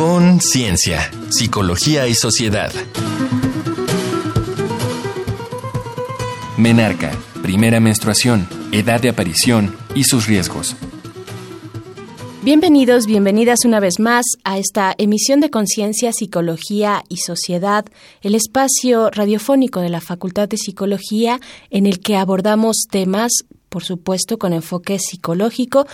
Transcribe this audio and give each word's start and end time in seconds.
Conciencia, 0.00 1.10
Psicología 1.28 2.08
y 2.08 2.14
Sociedad. 2.14 2.72
Menarca, 6.56 7.12
primera 7.42 7.80
menstruación, 7.80 8.48
edad 8.72 9.02
de 9.02 9.10
aparición 9.10 9.76
y 9.94 10.04
sus 10.04 10.26
riesgos. 10.26 10.74
Bienvenidos, 12.42 13.04
bienvenidas 13.04 13.66
una 13.66 13.78
vez 13.78 14.00
más 14.00 14.24
a 14.42 14.56
esta 14.56 14.94
emisión 14.96 15.40
de 15.40 15.50
Conciencia, 15.50 16.14
Psicología 16.14 17.04
y 17.10 17.18
Sociedad, 17.18 17.84
el 18.22 18.34
espacio 18.34 19.10
radiofónico 19.10 19.80
de 19.80 19.90
la 19.90 20.00
Facultad 20.00 20.48
de 20.48 20.56
Psicología 20.56 21.40
en 21.68 21.84
el 21.84 22.00
que 22.00 22.16
abordamos 22.16 22.86
temas, 22.90 23.32
por 23.68 23.84
supuesto, 23.84 24.38
con 24.38 24.54
enfoque 24.54 24.98
psicológico 24.98 25.86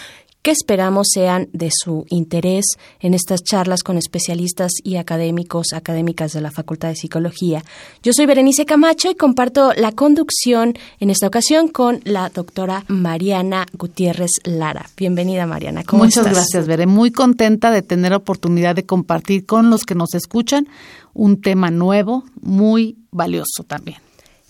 que 0.46 0.52
esperamos 0.52 1.08
sean 1.12 1.48
de 1.52 1.70
su 1.72 2.06
interés 2.08 2.66
en 3.00 3.14
estas 3.14 3.42
charlas 3.42 3.82
con 3.82 3.98
especialistas 3.98 4.70
y 4.84 4.94
académicos, 4.94 5.72
académicas 5.72 6.34
de 6.34 6.40
la 6.40 6.52
Facultad 6.52 6.86
de 6.86 6.94
Psicología. 6.94 7.64
Yo 8.00 8.12
soy 8.12 8.26
Berenice 8.26 8.64
Camacho 8.64 9.10
y 9.10 9.16
comparto 9.16 9.72
la 9.74 9.90
conducción 9.90 10.74
en 11.00 11.10
esta 11.10 11.26
ocasión 11.26 11.66
con 11.66 12.00
la 12.04 12.28
doctora 12.28 12.84
Mariana 12.86 13.66
Gutiérrez 13.72 14.30
Lara. 14.44 14.88
Bienvenida, 14.96 15.46
Mariana. 15.46 15.82
¿Cómo 15.82 16.04
Muchas 16.04 16.30
gracias, 16.30 16.68
Bere. 16.68 16.86
Muy 16.86 17.10
contenta 17.10 17.72
de 17.72 17.82
tener 17.82 18.12
la 18.12 18.18
oportunidad 18.18 18.76
de 18.76 18.86
compartir 18.86 19.46
con 19.46 19.68
los 19.68 19.82
que 19.82 19.96
nos 19.96 20.14
escuchan 20.14 20.68
un 21.12 21.40
tema 21.40 21.72
nuevo, 21.72 22.22
muy 22.40 22.98
valioso 23.10 23.64
también. 23.66 23.98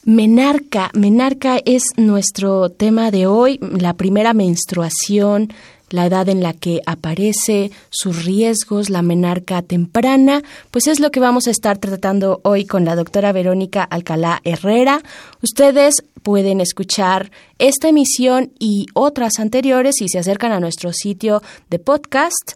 Menarca, 0.09 0.93
menarca 0.95 1.59
es 1.65 1.83
nuestro 1.97 2.69
tema 2.69 3.11
de 3.11 3.27
hoy, 3.27 3.59
la 3.61 3.95
primera 3.95 4.35
menstruación, 4.35 5.53
la 5.91 6.07
edad 6.07 6.29
en 6.29 6.43
la 6.43 6.53
que 6.53 6.81
aparece, 6.87 7.71
sus 7.91 8.25
riesgos, 8.25 8.91
la 8.91 9.03
menarca 9.03 9.63
temprana, 9.63 10.43
pues 10.71 10.87
es 10.87 11.01
lo 11.01 11.11
que 11.11 11.19
vamos 11.21 11.47
a 11.47 11.51
estar 11.51 11.79
tratando 11.79 12.41
hoy 12.45 12.67
con 12.67 12.85
la 12.85 12.95
doctora 12.97 13.33
Verónica 13.33 13.85
Alcalá 13.85 14.43
Herrera. 14.45 15.01
Ustedes 15.43 16.05
pueden 16.23 16.61
escuchar 16.61 17.31
esta 17.59 17.89
emisión 17.89 18.53
y 18.59 18.87
otras 18.95 19.39
anteriores 19.39 19.95
si 19.99 20.09
se 20.09 20.19
acercan 20.19 20.53
a 20.53 20.61
nuestro 20.61 20.93
sitio 20.93 21.43
de 21.71 21.79
podcast, 21.79 22.53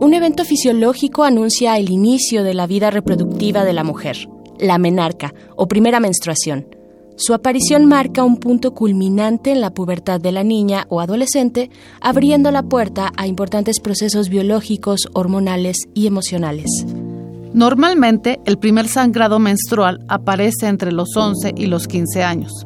Un 0.03 0.13
evento 0.13 0.43
fisiológico 0.43 1.23
anuncia 1.23 1.77
el 1.77 1.89
inicio 1.89 2.43
de 2.43 2.53
la 2.53 2.67
vida 2.67 2.91
reproductiva 2.91 3.63
de 3.63 3.71
la 3.71 3.85
mujer, 3.85 4.27
la 4.59 4.77
menarca 4.77 5.33
o 5.55 5.69
primera 5.69 6.01
menstruación. 6.01 6.67
Su 7.15 7.33
aparición 7.33 7.85
marca 7.85 8.25
un 8.25 8.35
punto 8.35 8.73
culminante 8.73 9.53
en 9.53 9.61
la 9.61 9.73
pubertad 9.73 10.19
de 10.19 10.33
la 10.33 10.43
niña 10.43 10.87
o 10.89 10.99
adolescente, 10.99 11.69
abriendo 12.01 12.51
la 12.51 12.63
puerta 12.63 13.13
a 13.15 13.27
importantes 13.27 13.79
procesos 13.79 14.27
biológicos, 14.27 15.07
hormonales 15.13 15.77
y 15.93 16.05
emocionales. 16.05 16.85
Normalmente, 17.53 18.41
el 18.45 18.57
primer 18.57 18.89
sangrado 18.89 19.39
menstrual 19.39 20.03
aparece 20.09 20.67
entre 20.67 20.91
los 20.91 21.15
11 21.15 21.53
y 21.55 21.67
los 21.67 21.87
15 21.87 22.23
años 22.23 22.65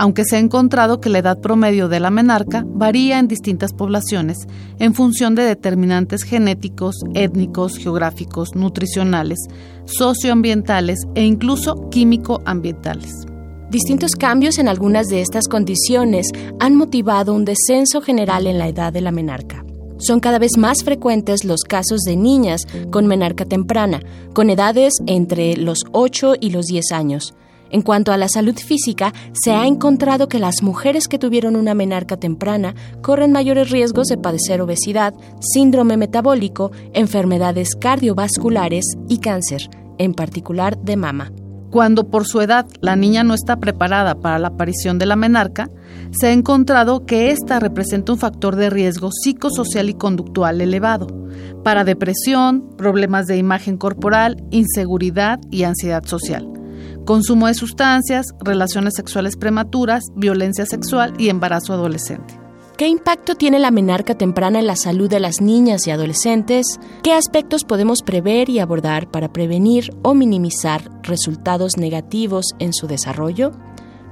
aunque 0.00 0.24
se 0.24 0.36
ha 0.36 0.38
encontrado 0.38 0.98
que 0.98 1.10
la 1.10 1.18
edad 1.18 1.42
promedio 1.42 1.90
de 1.90 2.00
la 2.00 2.10
menarca 2.10 2.64
varía 2.66 3.18
en 3.18 3.28
distintas 3.28 3.74
poblaciones 3.74 4.38
en 4.78 4.94
función 4.94 5.34
de 5.34 5.42
determinantes 5.42 6.22
genéticos, 6.22 6.96
étnicos, 7.12 7.76
geográficos, 7.76 8.54
nutricionales, 8.54 9.38
socioambientales 9.84 11.00
e 11.14 11.24
incluso 11.24 11.90
químico-ambientales. 11.90 13.12
Distintos 13.70 14.12
cambios 14.12 14.58
en 14.58 14.68
algunas 14.68 15.08
de 15.08 15.20
estas 15.20 15.48
condiciones 15.48 16.28
han 16.58 16.76
motivado 16.76 17.34
un 17.34 17.44
descenso 17.44 18.00
general 18.00 18.46
en 18.46 18.56
la 18.56 18.68
edad 18.68 18.94
de 18.94 19.02
la 19.02 19.12
menarca. 19.12 19.66
Son 19.98 20.18
cada 20.20 20.38
vez 20.38 20.56
más 20.56 20.82
frecuentes 20.82 21.44
los 21.44 21.60
casos 21.60 22.00
de 22.06 22.16
niñas 22.16 22.62
con 22.90 23.06
menarca 23.06 23.44
temprana, 23.44 24.00
con 24.32 24.48
edades 24.48 24.94
entre 25.06 25.58
los 25.58 25.80
8 25.92 26.36
y 26.40 26.52
los 26.52 26.64
10 26.64 26.92
años, 26.92 27.34
en 27.70 27.82
cuanto 27.82 28.12
a 28.12 28.16
la 28.16 28.28
salud 28.28 28.56
física, 28.56 29.12
se 29.32 29.52
ha 29.52 29.66
encontrado 29.66 30.28
que 30.28 30.38
las 30.38 30.62
mujeres 30.62 31.06
que 31.08 31.18
tuvieron 31.18 31.56
una 31.56 31.74
menarca 31.74 32.16
temprana 32.16 32.74
corren 33.00 33.32
mayores 33.32 33.70
riesgos 33.70 34.08
de 34.08 34.18
padecer 34.18 34.60
obesidad, 34.60 35.14
síndrome 35.40 35.96
metabólico, 35.96 36.72
enfermedades 36.92 37.76
cardiovasculares 37.76 38.84
y 39.08 39.18
cáncer, 39.18 39.68
en 39.98 40.14
particular 40.14 40.78
de 40.78 40.96
mama. 40.96 41.32
Cuando 41.70 42.08
por 42.08 42.26
su 42.26 42.40
edad 42.40 42.66
la 42.80 42.96
niña 42.96 43.22
no 43.22 43.34
está 43.34 43.60
preparada 43.60 44.16
para 44.16 44.40
la 44.40 44.48
aparición 44.48 44.98
de 44.98 45.06
la 45.06 45.14
menarca, 45.14 45.70
se 46.10 46.26
ha 46.26 46.32
encontrado 46.32 47.06
que 47.06 47.30
ésta 47.30 47.60
representa 47.60 48.12
un 48.12 48.18
factor 48.18 48.56
de 48.56 48.70
riesgo 48.70 49.10
psicosocial 49.12 49.88
y 49.88 49.94
conductual 49.94 50.60
elevado 50.60 51.06
para 51.62 51.84
depresión, 51.84 52.74
problemas 52.76 53.26
de 53.26 53.36
imagen 53.36 53.76
corporal, 53.76 54.42
inseguridad 54.50 55.38
y 55.50 55.62
ansiedad 55.62 56.04
social 56.04 56.59
consumo 57.04 57.46
de 57.46 57.54
sustancias, 57.54 58.26
relaciones 58.40 58.94
sexuales 58.96 59.36
prematuras, 59.36 60.04
violencia 60.16 60.66
sexual 60.66 61.14
y 61.18 61.28
embarazo 61.28 61.72
adolescente. 61.72 62.40
¿Qué 62.80 62.88
impacto 62.88 63.34
tiene 63.34 63.58
la 63.58 63.70
menarca 63.70 64.14
temprana 64.14 64.58
en 64.58 64.66
la 64.66 64.74
salud 64.74 65.10
de 65.10 65.20
las 65.20 65.42
niñas 65.42 65.86
y 65.86 65.90
adolescentes? 65.90 66.80
¿Qué 67.02 67.12
aspectos 67.12 67.64
podemos 67.64 68.00
prever 68.00 68.48
y 68.48 68.58
abordar 68.58 69.10
para 69.10 69.30
prevenir 69.30 69.90
o 70.02 70.14
minimizar 70.14 70.90
resultados 71.02 71.76
negativos 71.76 72.46
en 72.58 72.72
su 72.72 72.86
desarrollo? 72.86 73.52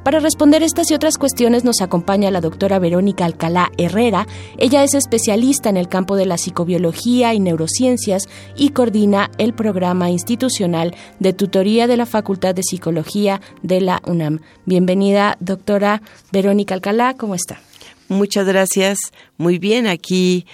Para 0.08 0.20
responder 0.20 0.62
estas 0.62 0.90
y 0.90 0.94
otras 0.94 1.18
cuestiones 1.18 1.64
nos 1.64 1.82
acompaña 1.82 2.30
la 2.30 2.40
doctora 2.40 2.78
Verónica 2.78 3.26
Alcalá 3.26 3.70
Herrera. 3.76 4.26
Ella 4.56 4.82
es 4.82 4.94
especialista 4.94 5.68
en 5.68 5.76
el 5.76 5.86
campo 5.86 6.16
de 6.16 6.24
la 6.24 6.38
psicobiología 6.38 7.34
y 7.34 7.40
neurociencias 7.40 8.26
y 8.56 8.70
coordina 8.70 9.30
el 9.36 9.52
programa 9.52 10.08
institucional 10.08 10.96
de 11.18 11.34
tutoría 11.34 11.86
de 11.86 11.98
la 11.98 12.06
Facultad 12.06 12.54
de 12.54 12.62
Psicología 12.62 13.42
de 13.62 13.82
la 13.82 14.00
UNAM. 14.06 14.40
Bienvenida, 14.64 15.36
doctora 15.40 16.00
Verónica 16.32 16.72
Alcalá, 16.72 17.12
¿cómo 17.12 17.34
está? 17.34 17.60
Muchas 18.08 18.46
gracias. 18.46 18.96
Muy 19.36 19.58
bien, 19.58 19.86
aquí 19.86 20.46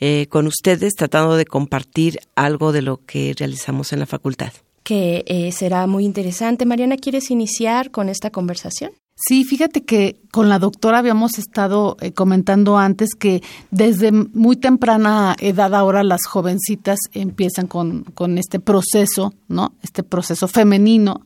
eh, 0.00 0.26
con 0.30 0.46
ustedes 0.46 0.94
tratando 0.94 1.36
de 1.36 1.44
compartir 1.44 2.18
algo 2.34 2.72
de 2.72 2.80
lo 2.80 3.04
que 3.04 3.34
realizamos 3.36 3.92
en 3.92 3.98
la 3.98 4.06
facultad 4.06 4.54
que 4.84 5.22
eh, 5.28 5.52
será 5.52 5.86
muy 5.86 6.04
interesante. 6.04 6.66
Mariana, 6.66 6.96
¿quieres 6.96 7.30
iniciar 7.30 7.92
con 7.92 8.08
esta 8.08 8.30
conversación? 8.30 8.90
Sí, 9.14 9.44
fíjate 9.44 9.84
que 9.84 10.20
con 10.32 10.48
la 10.48 10.58
doctora 10.58 10.98
habíamos 10.98 11.38
estado 11.38 11.96
eh, 12.00 12.12
comentando 12.12 12.78
antes 12.78 13.10
que 13.16 13.42
desde 13.70 14.10
muy 14.10 14.56
temprana 14.56 15.36
edad 15.38 15.74
ahora 15.74 16.02
las 16.02 16.24
jovencitas 16.26 16.98
empiezan 17.12 17.66
con, 17.66 18.02
con 18.02 18.38
este 18.38 18.58
proceso, 18.58 19.34
¿no? 19.48 19.74
Este 19.82 20.02
proceso 20.02 20.48
femenino 20.48 21.24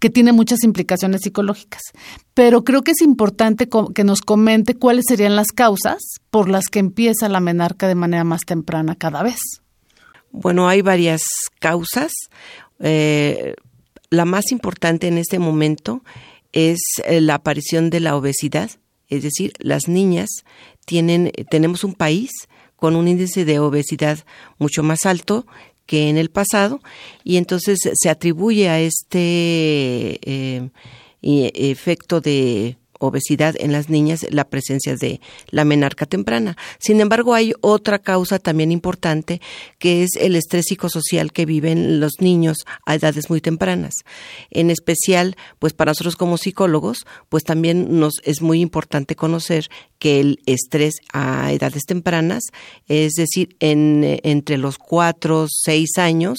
que 0.00 0.10
tiene 0.10 0.32
muchas 0.32 0.64
implicaciones 0.64 1.20
psicológicas. 1.22 1.82
Pero 2.34 2.64
creo 2.64 2.82
que 2.82 2.92
es 2.92 3.00
importante 3.00 3.68
que 3.94 4.04
nos 4.04 4.22
comente 4.22 4.74
cuáles 4.74 5.04
serían 5.06 5.36
las 5.36 5.48
causas 5.48 5.98
por 6.30 6.48
las 6.48 6.64
que 6.66 6.78
empieza 6.80 7.28
la 7.28 7.40
menarca 7.40 7.86
de 7.86 7.94
manera 7.94 8.24
más 8.24 8.40
temprana 8.40 8.96
cada 8.96 9.22
vez. 9.22 9.38
Bueno, 10.32 10.68
hay 10.68 10.82
varias 10.82 11.22
causas. 11.58 12.12
Eh, 12.80 13.54
la 14.10 14.24
más 14.24 14.50
importante 14.52 15.06
en 15.06 15.18
este 15.18 15.38
momento 15.38 16.02
eh, 16.52 16.76
la 17.20 17.34
aparición 17.36 17.90
de 17.90 18.00
la 18.00 18.16
obesidad, 18.16 18.70
es 19.08 19.22
decir, 19.22 19.52
las 19.58 19.88
niñas 19.88 20.28
tienen, 20.84 21.32
tenemos 21.50 21.84
un 21.84 21.94
país 21.94 22.30
con 22.76 22.96
un 22.96 23.08
índice 23.08 23.44
de 23.44 23.58
obesidad 23.58 24.24
mucho 24.58 24.82
más 24.82 25.06
alto 25.06 25.46
que 25.86 26.08
en 26.08 26.16
el 26.16 26.30
pasado 26.30 26.80
y 27.24 27.36
entonces 27.36 27.78
se 27.92 28.08
atribuye 28.08 28.68
a 28.68 28.80
este 28.80 30.18
eh, 30.22 30.70
efecto 31.20 32.20
de 32.20 32.76
obesidad 33.00 33.56
en 33.58 33.72
las 33.72 33.88
niñas 33.88 34.26
la 34.30 34.44
presencia 34.44 34.94
de 34.94 35.20
la 35.48 35.64
menarca 35.64 36.06
temprana. 36.06 36.56
Sin 36.78 37.00
embargo, 37.00 37.34
hay 37.34 37.52
otra 37.60 37.98
causa 37.98 38.38
también 38.38 38.70
importante 38.70 39.40
que 39.78 40.04
es 40.04 40.10
el 40.20 40.36
estrés 40.36 40.66
psicosocial 40.68 41.32
que 41.32 41.46
viven 41.46 41.98
los 41.98 42.12
niños 42.20 42.58
a 42.86 42.94
edades 42.94 43.30
muy 43.30 43.40
tempranas. 43.40 43.94
En 44.50 44.70
especial, 44.70 45.36
pues 45.58 45.72
para 45.72 45.90
nosotros 45.90 46.16
como 46.16 46.36
psicólogos, 46.36 47.06
pues 47.28 47.42
también 47.42 47.98
nos 47.98 48.14
es 48.24 48.42
muy 48.42 48.60
importante 48.60 49.16
conocer 49.16 49.68
que 49.98 50.20
el 50.20 50.38
estrés 50.46 50.94
a 51.12 51.52
edades 51.52 51.84
tempranas, 51.84 52.44
es 52.86 53.12
decir, 53.12 53.56
en, 53.60 54.20
entre 54.22 54.58
los 54.58 54.78
cuatro, 54.78 55.46
seis 55.48 55.98
años, 55.98 56.38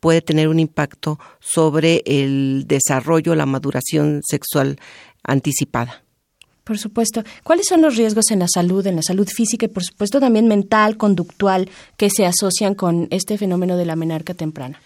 puede 0.00 0.22
tener 0.22 0.48
un 0.48 0.58
impacto 0.58 1.18
sobre 1.40 2.02
el 2.06 2.64
desarrollo, 2.66 3.34
la 3.34 3.46
maduración 3.46 4.22
sexual 4.24 4.78
anticipada. 5.22 6.02
Por 6.64 6.78
supuesto. 6.78 7.24
¿Cuáles 7.42 7.66
son 7.66 7.82
los 7.82 7.96
riesgos 7.96 8.30
en 8.30 8.38
la 8.38 8.46
salud, 8.46 8.86
en 8.86 8.96
la 8.96 9.02
salud 9.02 9.26
física 9.28 9.66
y 9.66 9.70
por 9.70 9.82
supuesto 9.82 10.20
también 10.20 10.46
mental, 10.46 10.96
conductual, 10.96 11.68
que 11.96 12.10
se 12.10 12.26
asocian 12.26 12.74
con 12.74 13.08
este 13.10 13.38
fenómeno 13.38 13.76
de 13.76 13.86
la 13.86 13.96
menarca 13.96 14.34
temprana? 14.34 14.80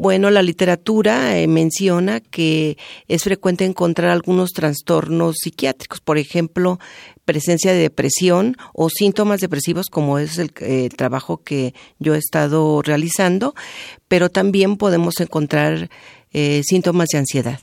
Bueno, 0.00 0.30
la 0.30 0.42
literatura 0.42 1.36
eh, 1.38 1.48
menciona 1.48 2.20
que 2.20 2.78
es 3.08 3.24
frecuente 3.24 3.64
encontrar 3.64 4.10
algunos 4.10 4.50
trastornos 4.50 5.38
psiquiátricos, 5.42 6.00
por 6.00 6.18
ejemplo, 6.18 6.78
presencia 7.24 7.72
de 7.72 7.80
depresión 7.80 8.56
o 8.74 8.90
síntomas 8.90 9.40
depresivos, 9.40 9.86
como 9.90 10.20
es 10.20 10.38
el 10.38 10.52
eh, 10.60 10.88
trabajo 10.96 11.38
que 11.42 11.74
yo 11.98 12.14
he 12.14 12.18
estado 12.18 12.80
realizando, 12.80 13.56
pero 14.06 14.28
también 14.28 14.76
podemos 14.76 15.14
encontrar 15.18 15.90
eh, 16.32 16.62
síntomas 16.64 17.08
de 17.08 17.18
ansiedad. 17.18 17.58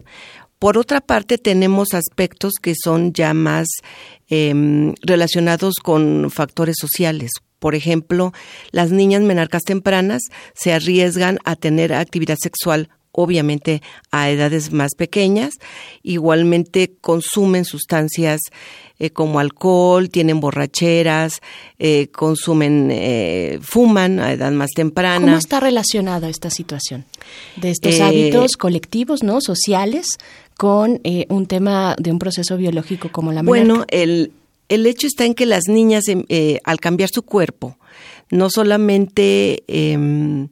Por 0.60 0.78
otra 0.78 1.02
parte, 1.02 1.38
tenemos 1.38 1.94
aspectos 1.94 2.54
que 2.62 2.74
son 2.81 3.13
ya 3.13 3.34
más 3.34 3.68
em, 4.28 4.94
relacionados 5.02 5.75
con 5.84 6.31
factores 6.31 6.75
sociales. 6.80 7.31
Por 7.60 7.75
ejemplo, 7.75 8.31
las 8.72 8.92
niñas 8.92 9.22
menarcas 9.22 9.63
tempranas 9.63 10.22
se 10.54 10.74
arriesgan 10.74 11.40
a 11.46 11.56
tener 11.56 11.94
actividad 11.94 12.38
sexual 12.42 12.90
obviamente 13.15 13.81
a 14.12 14.29
edades 14.29 14.71
más 14.71 14.94
pequeñas. 14.95 15.53
Igualmente 16.03 16.94
consumen 17.00 17.65
sustancias 17.65 18.41
eh, 19.00 19.09
como 19.09 19.39
alcohol, 19.39 20.09
tienen 20.09 20.39
borracheras, 20.39 21.41
eh, 21.79 22.07
consumen, 22.07 22.89
eh, 22.91 23.59
fuman 23.62 24.19
a 24.19 24.33
edad 24.33 24.51
más 24.51 24.71
temprana. 24.75 25.25
¿Cómo 25.25 25.38
está 25.38 25.59
relacionada 25.59 26.29
esta 26.29 26.50
situación 26.50 27.06
de 27.56 27.71
estos 27.71 28.00
hábitos 28.01 28.57
colectivos, 28.57 29.23
no, 29.23 29.41
sociales, 29.41 30.17
con 30.57 31.01
un 31.29 31.45
tema 31.47 31.95
de 32.00 32.12
un 32.12 32.19
proceso 32.19 32.56
biológico 32.57 33.09
como 33.12 33.31
la 33.31 33.41
Bueno, 33.41 33.85
el 33.89 34.31
el 34.67 34.88
hecho 34.88 35.06
está 35.06 35.25
en 35.25 35.35
que 35.35 35.45
las 35.45 35.67
niñas, 35.67 36.07
em, 36.07 36.23
al 36.63 36.79
cambiar 36.79 37.09
su 37.13 37.21
cuerpo, 37.21 37.77
no 38.31 38.50
solamente 38.50 39.63
em, 39.67 40.47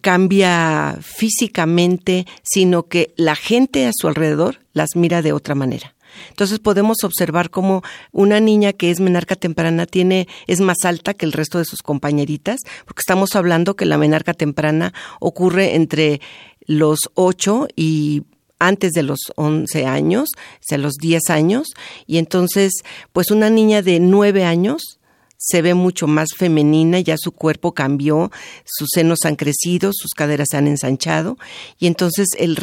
cambia 0.00 0.98
físicamente, 1.02 2.26
sino 2.42 2.84
que 2.84 3.12
la 3.16 3.34
gente 3.34 3.86
a 3.86 3.92
su 3.94 4.08
alrededor 4.08 4.60
las 4.72 4.90
mira 4.94 5.22
de 5.22 5.32
otra 5.32 5.54
manera. 5.54 5.94
Entonces 6.28 6.58
podemos 6.58 7.04
observar 7.04 7.50
cómo 7.50 7.82
una 8.12 8.40
niña 8.40 8.72
que 8.72 8.90
es 8.90 9.00
menarca 9.00 9.36
temprana 9.36 9.86
tiene, 9.86 10.28
es 10.46 10.60
más 10.60 10.78
alta 10.84 11.14
que 11.14 11.26
el 11.26 11.32
resto 11.32 11.58
de 11.58 11.64
sus 11.64 11.82
compañeritas, 11.82 12.60
porque 12.84 13.00
estamos 13.00 13.36
hablando 13.36 13.76
que 13.76 13.84
la 13.84 13.98
menarca 13.98 14.34
temprana 14.34 14.92
ocurre 15.20 15.76
entre 15.76 16.20
los 16.66 16.98
8 17.14 17.68
y 17.76 18.22
antes 18.58 18.92
de 18.92 19.02
los 19.02 19.20
11 19.36 19.86
años, 19.86 20.28
o 20.36 20.62
sea, 20.62 20.78
los 20.78 20.94
10 20.94 21.30
años, 21.30 21.68
y 22.06 22.18
entonces, 22.18 22.72
pues 23.12 23.30
una 23.30 23.48
niña 23.48 23.80
de 23.80 24.00
9 24.00 24.44
años 24.44 24.99
se 25.42 25.62
ve 25.62 25.72
mucho 25.72 26.06
más 26.06 26.28
femenina, 26.36 27.00
ya 27.00 27.16
su 27.18 27.32
cuerpo 27.32 27.72
cambió, 27.72 28.30
sus 28.66 28.90
senos 28.92 29.20
han 29.24 29.36
crecido, 29.36 29.90
sus 29.94 30.10
caderas 30.10 30.48
se 30.50 30.58
han 30.58 30.68
ensanchado 30.68 31.38
y 31.78 31.86
entonces 31.86 32.28
el, 32.38 32.58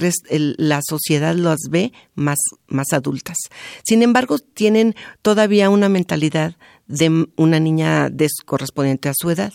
la 0.60 0.82
sociedad 0.88 1.34
las 1.34 1.58
ve 1.72 1.92
más, 2.14 2.38
más 2.68 2.94
adultas. 2.94 3.38
Sin 3.84 4.04
embargo, 4.04 4.38
tienen 4.38 4.96
todavía 5.24 5.72
una 5.72 5.90
mentalidad 5.90 6.56
de 6.86 7.28
una 7.36 7.60
niña 7.60 8.12
correspondiente 8.46 9.10
a 9.10 9.14
su 9.18 9.32
edad. 9.32 9.54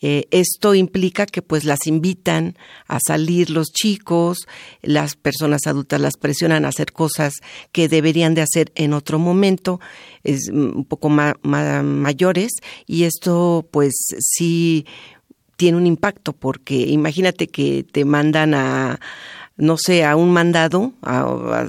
Eh, 0.00 0.26
esto 0.30 0.74
implica 0.74 1.26
que 1.26 1.42
pues 1.42 1.64
las 1.64 1.86
invitan 1.86 2.56
a 2.86 2.98
salir 3.04 3.50
los 3.50 3.68
chicos, 3.68 4.38
las 4.82 5.16
personas 5.16 5.66
adultas 5.66 6.00
las 6.00 6.16
presionan 6.16 6.64
a 6.64 6.68
hacer 6.68 6.92
cosas 6.92 7.34
que 7.72 7.88
deberían 7.88 8.34
de 8.34 8.42
hacer 8.42 8.70
en 8.76 8.92
otro 8.92 9.18
momento, 9.18 9.80
es 10.22 10.50
un 10.50 10.84
poco 10.84 11.08
más, 11.08 11.34
mayores 11.42 12.52
y 12.86 13.04
esto 13.04 13.66
pues 13.70 13.94
sí 14.20 14.86
tiene 15.56 15.76
un 15.76 15.86
impacto 15.86 16.32
porque 16.32 16.76
imagínate 16.76 17.48
que 17.48 17.84
te 17.90 18.04
mandan 18.04 18.54
a 18.54 19.00
no 19.58 19.76
sé, 19.76 20.04
a 20.04 20.16
un 20.16 20.30
mandado 20.30 20.92
a, 21.02 21.66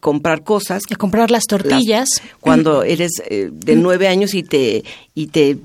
comprar 0.00 0.44
cosas. 0.44 0.84
A 0.90 0.96
comprar 0.96 1.30
las 1.30 1.44
tortillas. 1.44 2.08
cuando 2.40 2.82
eres 2.84 3.20
eh, 3.28 3.50
de 3.52 3.74
nueve 3.76 4.08
años 4.08 4.32
y 4.34 4.44
te, 4.44 4.84
y 5.14 5.26
te 5.26 5.58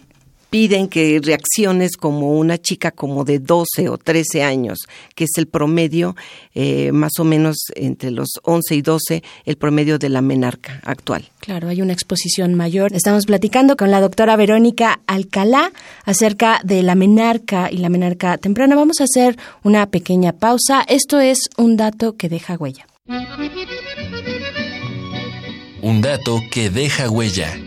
piden 0.53 0.87
que 0.87 1.19
reacciones 1.19 1.97
como 1.97 2.37
una 2.37 2.59
chica 2.59 2.91
como 2.91 3.23
de 3.23 3.39
12 3.39 3.89
o 3.89 3.97
13 3.97 4.43
años, 4.43 4.77
que 5.15 5.23
es 5.23 5.31
el 5.37 5.47
promedio 5.47 6.15
eh, 6.53 6.91
más 6.91 7.13
o 7.17 7.23
menos 7.23 7.57
entre 7.73 8.11
los 8.11 8.39
11 8.43 8.75
y 8.75 8.83
12, 8.83 9.23
el 9.45 9.55
promedio 9.57 9.97
de 9.97 10.09
la 10.09 10.21
menarca 10.21 10.79
actual. 10.85 11.27
Claro, 11.39 11.69
hay 11.69 11.81
una 11.81 11.93
exposición 11.93 12.53
mayor. 12.53 12.93
Estamos 12.93 13.25
platicando 13.25 13.75
con 13.75 13.89
la 13.89 13.99
doctora 13.99 14.35
Verónica 14.35 14.99
Alcalá 15.07 15.71
acerca 16.05 16.61
de 16.63 16.83
la 16.83 16.93
menarca 16.93 17.71
y 17.71 17.77
la 17.77 17.89
menarca 17.89 18.37
temprana. 18.37 18.75
Vamos 18.75 19.01
a 19.01 19.05
hacer 19.05 19.35
una 19.63 19.87
pequeña 19.87 20.33
pausa. 20.33 20.83
Esto 20.87 21.19
es 21.19 21.49
un 21.57 21.77
dato 21.77 22.15
que 22.15 22.29
deja 22.29 22.57
huella. 22.57 22.85
Un 25.81 26.01
dato 26.01 26.43
que 26.51 26.69
deja 26.69 27.09
huella. 27.09 27.57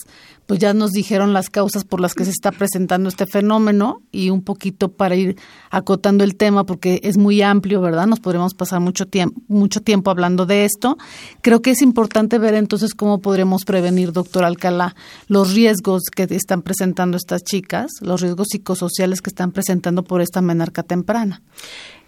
pues 0.45 0.59
ya 0.59 0.73
nos 0.73 0.91
dijeron 0.91 1.31
las 1.31 1.49
causas 1.49 1.85
por 1.85 2.01
las 2.01 2.13
que 2.15 2.25
se 2.25 2.31
está 2.31 2.51
presentando 2.51 3.07
este 3.07 3.25
fenómeno 3.25 4.01
y 4.11 4.29
un 4.29 4.41
poquito 4.41 4.91
para 4.91 5.15
ir 5.15 5.37
acotando 5.69 6.23
el 6.23 6.35
tema 6.35 6.65
porque 6.65 6.99
es 7.03 7.17
muy 7.17 7.41
amplio, 7.41 7.81
¿verdad? 7.81 8.07
Nos 8.07 8.19
podremos 8.19 8.53
pasar 8.53 8.81
mucho 8.81 9.05
tiempo, 9.05 9.39
mucho 9.47 9.81
tiempo 9.81 10.11
hablando 10.11 10.45
de 10.45 10.65
esto. 10.65 10.97
Creo 11.41 11.61
que 11.61 11.71
es 11.71 11.81
importante 11.81 12.39
ver 12.39 12.55
entonces 12.55 12.93
cómo 12.93 13.19
podremos 13.21 13.63
prevenir, 13.63 14.11
doctor 14.11 14.43
Alcalá, 14.43 14.95
los 15.27 15.53
riesgos 15.53 16.03
que 16.13 16.23
están 16.29 16.61
presentando 16.61 17.15
estas 17.15 17.43
chicas, 17.43 17.91
los 18.01 18.19
riesgos 18.19 18.47
psicosociales 18.51 19.21
que 19.21 19.29
están 19.29 19.51
presentando 19.51 20.03
por 20.03 20.21
esta 20.21 20.41
menarca 20.41 20.83
temprana. 20.83 21.41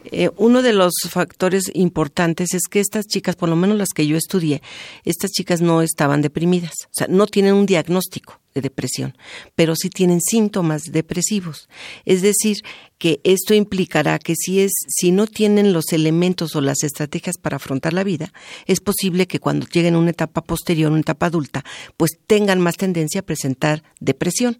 Eh, 0.05 0.29
uno 0.37 0.61
de 0.61 0.73
los 0.73 0.93
factores 1.09 1.71
importantes 1.73 2.53
es 2.53 2.63
que 2.69 2.79
estas 2.79 3.05
chicas, 3.05 3.35
por 3.35 3.49
lo 3.49 3.55
menos 3.55 3.77
las 3.77 3.89
que 3.89 4.07
yo 4.07 4.17
estudié, 4.17 4.61
estas 5.05 5.31
chicas 5.31 5.61
no 5.61 5.81
estaban 5.81 6.21
deprimidas, 6.21 6.73
o 6.85 6.93
sea, 6.93 7.07
no 7.07 7.27
tienen 7.27 7.53
un 7.53 7.65
diagnóstico 7.65 8.39
de 8.53 8.61
depresión, 8.61 9.15
pero 9.55 9.75
sí 9.75 9.89
tienen 9.89 10.19
síntomas 10.19 10.83
depresivos. 10.91 11.69
Es 12.05 12.21
decir, 12.21 12.57
que 12.97 13.21
esto 13.23 13.53
implicará 13.53 14.19
que 14.19 14.35
si 14.35 14.61
es 14.61 14.71
si 14.87 15.11
no 15.11 15.27
tienen 15.27 15.73
los 15.73 15.93
elementos 15.93 16.55
o 16.55 16.61
las 16.61 16.83
estrategias 16.83 17.37
para 17.37 17.57
afrontar 17.57 17.93
la 17.93 18.03
vida, 18.03 18.33
es 18.65 18.79
posible 18.79 19.27
que 19.27 19.39
cuando 19.39 19.67
lleguen 19.67 19.95
a 19.95 19.99
una 19.99 20.11
etapa 20.11 20.41
posterior, 20.41 20.91
una 20.91 21.01
etapa 21.01 21.27
adulta, 21.27 21.63
pues 21.97 22.11
tengan 22.27 22.59
más 22.59 22.75
tendencia 22.75 23.21
a 23.21 23.25
presentar 23.25 23.83
depresión. 23.99 24.59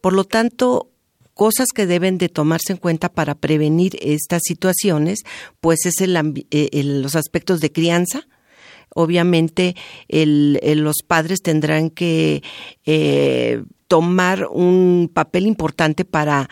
Por 0.00 0.12
lo 0.12 0.24
tanto, 0.24 0.90
cosas 1.38 1.68
que 1.72 1.86
deben 1.86 2.18
de 2.18 2.28
tomarse 2.28 2.72
en 2.72 2.78
cuenta 2.78 3.08
para 3.08 3.36
prevenir 3.36 3.96
estas 4.02 4.42
situaciones, 4.44 5.20
pues 5.60 5.86
es 5.86 6.00
el, 6.00 6.44
eh, 6.50 6.82
los 6.82 7.14
aspectos 7.14 7.60
de 7.60 7.70
crianza, 7.70 8.26
obviamente 8.92 9.76
los 10.08 10.96
padres 11.06 11.40
tendrán 11.40 11.90
que 11.90 12.42
eh, 12.84 13.62
tomar 13.86 14.48
un 14.50 15.08
papel 15.14 15.46
importante 15.46 16.04
para 16.04 16.50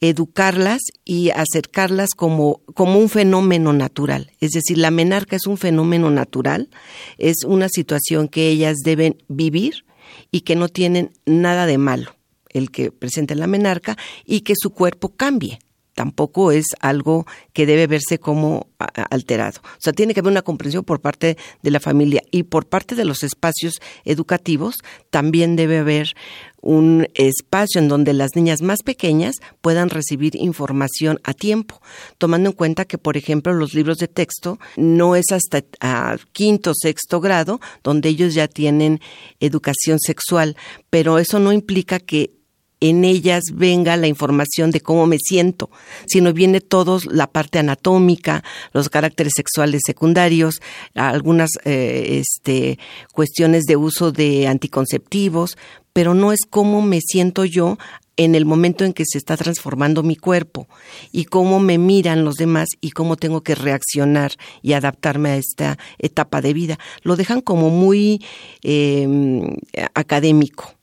educarlas 0.00 0.82
y 1.04 1.30
acercarlas 1.30 2.10
como, 2.16 2.60
como 2.74 3.00
un 3.00 3.08
fenómeno 3.08 3.72
natural. 3.72 4.30
Es 4.38 4.52
decir, 4.52 4.78
la 4.78 4.92
menarca 4.92 5.34
es 5.34 5.48
un 5.48 5.56
fenómeno 5.56 6.12
natural, 6.12 6.70
es 7.16 7.38
una 7.44 7.68
situación 7.68 8.28
que 8.28 8.50
ellas 8.50 8.76
deben 8.84 9.16
vivir 9.26 9.84
y 10.30 10.42
que 10.42 10.54
no 10.54 10.68
tienen 10.68 11.10
nada 11.26 11.66
de 11.66 11.78
malo 11.78 12.17
el 12.50 12.70
que 12.70 12.90
presente 12.90 13.34
la 13.34 13.46
menarca 13.46 13.96
y 14.24 14.40
que 14.40 14.54
su 14.56 14.70
cuerpo 14.70 15.10
cambie. 15.10 15.58
Tampoco 15.98 16.52
es 16.52 16.66
algo 16.78 17.26
que 17.52 17.66
debe 17.66 17.88
verse 17.88 18.20
como 18.20 18.68
alterado. 19.10 19.60
O 19.64 19.80
sea, 19.80 19.92
tiene 19.92 20.14
que 20.14 20.20
haber 20.20 20.30
una 20.30 20.42
comprensión 20.42 20.84
por 20.84 21.00
parte 21.00 21.36
de 21.60 21.70
la 21.72 21.80
familia 21.80 22.22
y 22.30 22.44
por 22.44 22.68
parte 22.68 22.94
de 22.94 23.04
los 23.04 23.24
espacios 23.24 23.80
educativos 24.04 24.76
también 25.10 25.56
debe 25.56 25.78
haber 25.78 26.14
un 26.60 27.08
espacio 27.14 27.80
en 27.80 27.88
donde 27.88 28.12
las 28.12 28.36
niñas 28.36 28.62
más 28.62 28.84
pequeñas 28.84 29.34
puedan 29.60 29.90
recibir 29.90 30.36
información 30.36 31.18
a 31.24 31.34
tiempo, 31.34 31.82
tomando 32.16 32.50
en 32.50 32.54
cuenta 32.54 32.84
que, 32.84 32.98
por 32.98 33.16
ejemplo, 33.16 33.52
los 33.52 33.74
libros 33.74 33.98
de 33.98 34.06
texto 34.06 34.60
no 34.76 35.16
es 35.16 35.32
hasta 35.32 35.64
a 35.80 36.16
quinto 36.30 36.70
o 36.70 36.74
sexto 36.80 37.20
grado 37.20 37.60
donde 37.82 38.08
ellos 38.08 38.34
ya 38.34 38.46
tienen 38.46 39.00
educación 39.40 39.98
sexual, 39.98 40.56
pero 40.90 41.18
eso 41.18 41.40
no 41.40 41.52
implica 41.52 41.98
que 41.98 42.37
en 42.80 43.04
ellas 43.04 43.44
venga 43.52 43.96
la 43.96 44.06
información 44.06 44.70
de 44.70 44.80
cómo 44.80 45.06
me 45.06 45.18
siento, 45.18 45.70
sino 46.06 46.32
viene 46.32 46.60
todo 46.60 47.00
la 47.10 47.26
parte 47.26 47.58
anatómica, 47.58 48.44
los 48.72 48.88
caracteres 48.88 49.32
sexuales 49.36 49.82
secundarios, 49.84 50.60
algunas 50.94 51.50
eh, 51.64 52.22
este, 52.22 52.78
cuestiones 53.12 53.64
de 53.64 53.76
uso 53.76 54.12
de 54.12 54.46
anticonceptivos, 54.46 55.56
pero 55.92 56.14
no 56.14 56.32
es 56.32 56.40
cómo 56.48 56.80
me 56.80 57.00
siento 57.00 57.44
yo 57.44 57.78
en 58.18 58.34
el 58.34 58.44
momento 58.44 58.84
en 58.84 58.92
que 58.92 59.04
se 59.06 59.16
está 59.16 59.36
transformando 59.36 60.02
mi 60.02 60.16
cuerpo 60.16 60.66
y 61.12 61.24
cómo 61.24 61.60
me 61.60 61.78
miran 61.78 62.24
los 62.24 62.34
demás 62.34 62.68
y 62.80 62.90
cómo 62.90 63.16
tengo 63.16 63.42
que 63.42 63.54
reaccionar 63.54 64.32
y 64.60 64.72
adaptarme 64.72 65.30
a 65.30 65.36
esta 65.36 65.78
etapa 65.98 66.42
de 66.42 66.52
vida. 66.52 66.78
Lo 67.02 67.14
dejan 67.16 67.40
como 67.40 67.70
muy 67.70 68.22
em, 68.62 69.56
académico 69.94 70.74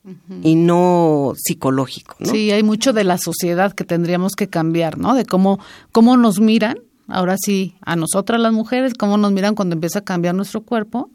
y 0.41 0.55
no 0.55 1.33
psicológico. 1.35 2.15
¿no? 2.19 2.31
Sí, 2.31 2.51
hay 2.51 2.63
mucho 2.63 2.93
de 2.93 3.03
la 3.03 3.17
sociedad 3.17 3.73
que 3.73 3.83
tendríamos 3.83 4.35
que 4.35 4.47
cambiar, 4.47 4.97
¿no? 4.97 5.13
De 5.13 5.25
cómo, 5.25 5.59
cómo 5.91 6.15
nos 6.15 6.39
miran, 6.39 6.77
ahora 7.09 7.35
sí, 7.37 7.75
a 7.81 7.97
nosotras 7.97 8.39
las 8.39 8.53
mujeres, 8.53 8.93
cómo 8.93 9.17
nos 9.17 9.33
miran 9.33 9.55
cuando 9.55 9.73
empieza 9.73 9.99
a 9.99 10.03
cambiar 10.03 10.35
nuestro 10.35 10.61
cuerpo 10.61 11.11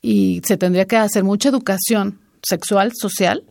y 0.00 0.42
se 0.44 0.56
tendría 0.56 0.86
que 0.86 0.96
hacer 0.96 1.22
mucha 1.22 1.50
educación 1.50 2.18
sexual, 2.42 2.92
social, 2.94 3.44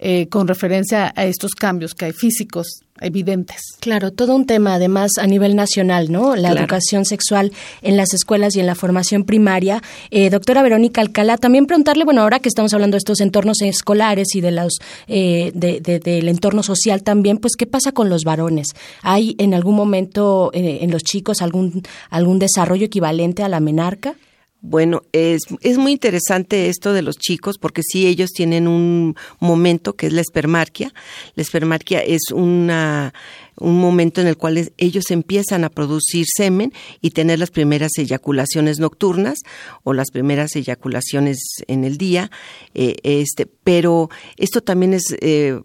eh, 0.00 0.28
con 0.28 0.46
referencia 0.46 1.12
a 1.16 1.24
estos 1.24 1.56
cambios 1.56 1.92
que 1.92 2.04
hay 2.04 2.12
físicos 2.12 2.82
evidentes. 3.00 3.60
Claro, 3.80 4.12
todo 4.12 4.36
un 4.36 4.46
tema 4.46 4.74
además 4.74 5.12
a 5.18 5.26
nivel 5.26 5.56
nacional, 5.56 6.12
¿no? 6.12 6.36
La 6.36 6.52
educación 6.52 7.04
sexual 7.04 7.52
en 7.82 7.96
las 7.96 8.14
escuelas 8.14 8.54
y 8.54 8.60
en 8.60 8.66
la 8.66 8.76
formación 8.76 9.24
primaria. 9.24 9.82
Eh, 10.10 10.30
doctora 10.30 10.62
Verónica 10.62 11.00
Alcalá, 11.00 11.36
también 11.36 11.66
preguntarle, 11.66 12.04
bueno, 12.04 12.22
ahora 12.22 12.38
que 12.38 12.48
estamos 12.48 12.72
hablando 12.74 12.94
de 12.94 12.98
estos 12.98 13.20
entornos 13.20 13.60
escolares 13.60 14.36
y 14.36 14.40
de 14.40 14.52
los 14.52 14.78
eh, 15.08 15.50
del 15.52 16.28
entorno 16.28 16.62
social 16.62 17.02
también, 17.02 17.38
pues, 17.38 17.56
¿qué 17.56 17.66
pasa 17.66 17.90
con 17.90 18.08
los 18.08 18.22
varones? 18.22 18.68
¿Hay 19.02 19.34
en 19.38 19.52
algún 19.52 19.74
momento 19.74 20.50
en 20.54 20.92
los 20.92 21.02
chicos 21.02 21.42
algún, 21.42 21.82
algún 22.10 22.38
desarrollo 22.38 22.86
equivalente 22.86 23.42
a 23.42 23.48
la 23.48 23.58
menarca? 23.58 24.14
Bueno, 24.60 25.02
es, 25.12 25.42
es 25.60 25.78
muy 25.78 25.92
interesante 25.92 26.68
esto 26.68 26.92
de 26.92 27.02
los 27.02 27.16
chicos 27.16 27.58
porque 27.58 27.82
sí 27.82 28.08
ellos 28.08 28.30
tienen 28.30 28.66
un 28.66 29.14
momento 29.38 29.94
que 29.94 30.08
es 30.08 30.12
la 30.12 30.20
espermarquia. 30.20 30.92
La 31.36 31.42
espermarquia 31.42 32.00
es 32.00 32.32
una, 32.32 33.14
un 33.56 33.78
momento 33.78 34.20
en 34.20 34.26
el 34.26 34.36
cual 34.36 34.72
ellos 34.76 35.12
empiezan 35.12 35.62
a 35.62 35.70
producir 35.70 36.26
semen 36.26 36.72
y 37.00 37.10
tener 37.10 37.38
las 37.38 37.52
primeras 37.52 37.92
eyaculaciones 37.98 38.80
nocturnas 38.80 39.38
o 39.84 39.92
las 39.92 40.10
primeras 40.10 40.56
eyaculaciones 40.56 41.38
en 41.68 41.84
el 41.84 41.96
día. 41.96 42.32
Eh, 42.74 42.96
este, 43.04 43.46
pero 43.46 44.10
esto 44.38 44.60
también 44.60 44.92
es 44.92 45.14
eh, 45.20 45.60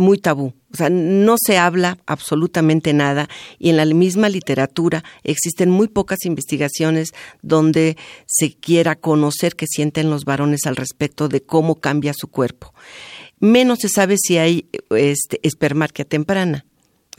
muy 0.00 0.18
tabú. 0.18 0.54
O 0.72 0.76
sea, 0.76 0.88
no 0.90 1.36
se 1.38 1.58
habla 1.58 1.98
absolutamente 2.06 2.92
nada 2.92 3.28
y 3.58 3.70
en 3.70 3.76
la 3.76 3.84
misma 3.86 4.28
literatura 4.28 5.04
existen 5.24 5.70
muy 5.70 5.88
pocas 5.88 6.24
investigaciones 6.24 7.12
donde 7.42 7.96
se 8.26 8.54
quiera 8.54 8.96
conocer 8.96 9.56
qué 9.56 9.66
sienten 9.68 10.10
los 10.10 10.24
varones 10.24 10.66
al 10.66 10.76
respecto 10.76 11.28
de 11.28 11.42
cómo 11.42 11.76
cambia 11.76 12.12
su 12.14 12.28
cuerpo. 12.28 12.74
Menos 13.40 13.78
se 13.80 13.88
sabe 13.88 14.16
si 14.18 14.38
hay 14.38 14.68
este, 14.90 15.40
espermarquia 15.42 16.04
temprana. 16.04 16.66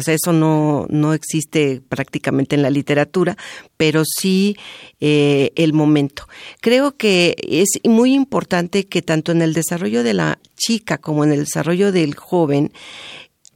O 0.01 0.03
sea, 0.03 0.15
eso 0.15 0.33
no, 0.33 0.87
no 0.89 1.13
existe 1.13 1.79
prácticamente 1.87 2.55
en 2.55 2.63
la 2.63 2.71
literatura, 2.71 3.37
pero 3.77 4.01
sí 4.03 4.57
eh, 4.99 5.51
el 5.55 5.73
momento. 5.73 6.27
Creo 6.59 6.97
que 6.97 7.35
es 7.47 7.69
muy 7.83 8.15
importante 8.15 8.87
que 8.87 9.03
tanto 9.03 9.31
en 9.31 9.43
el 9.43 9.53
desarrollo 9.53 10.01
de 10.01 10.15
la 10.15 10.39
chica 10.55 10.97
como 10.97 11.23
en 11.23 11.33
el 11.33 11.41
desarrollo 11.41 11.91
del 11.91 12.15
joven 12.15 12.71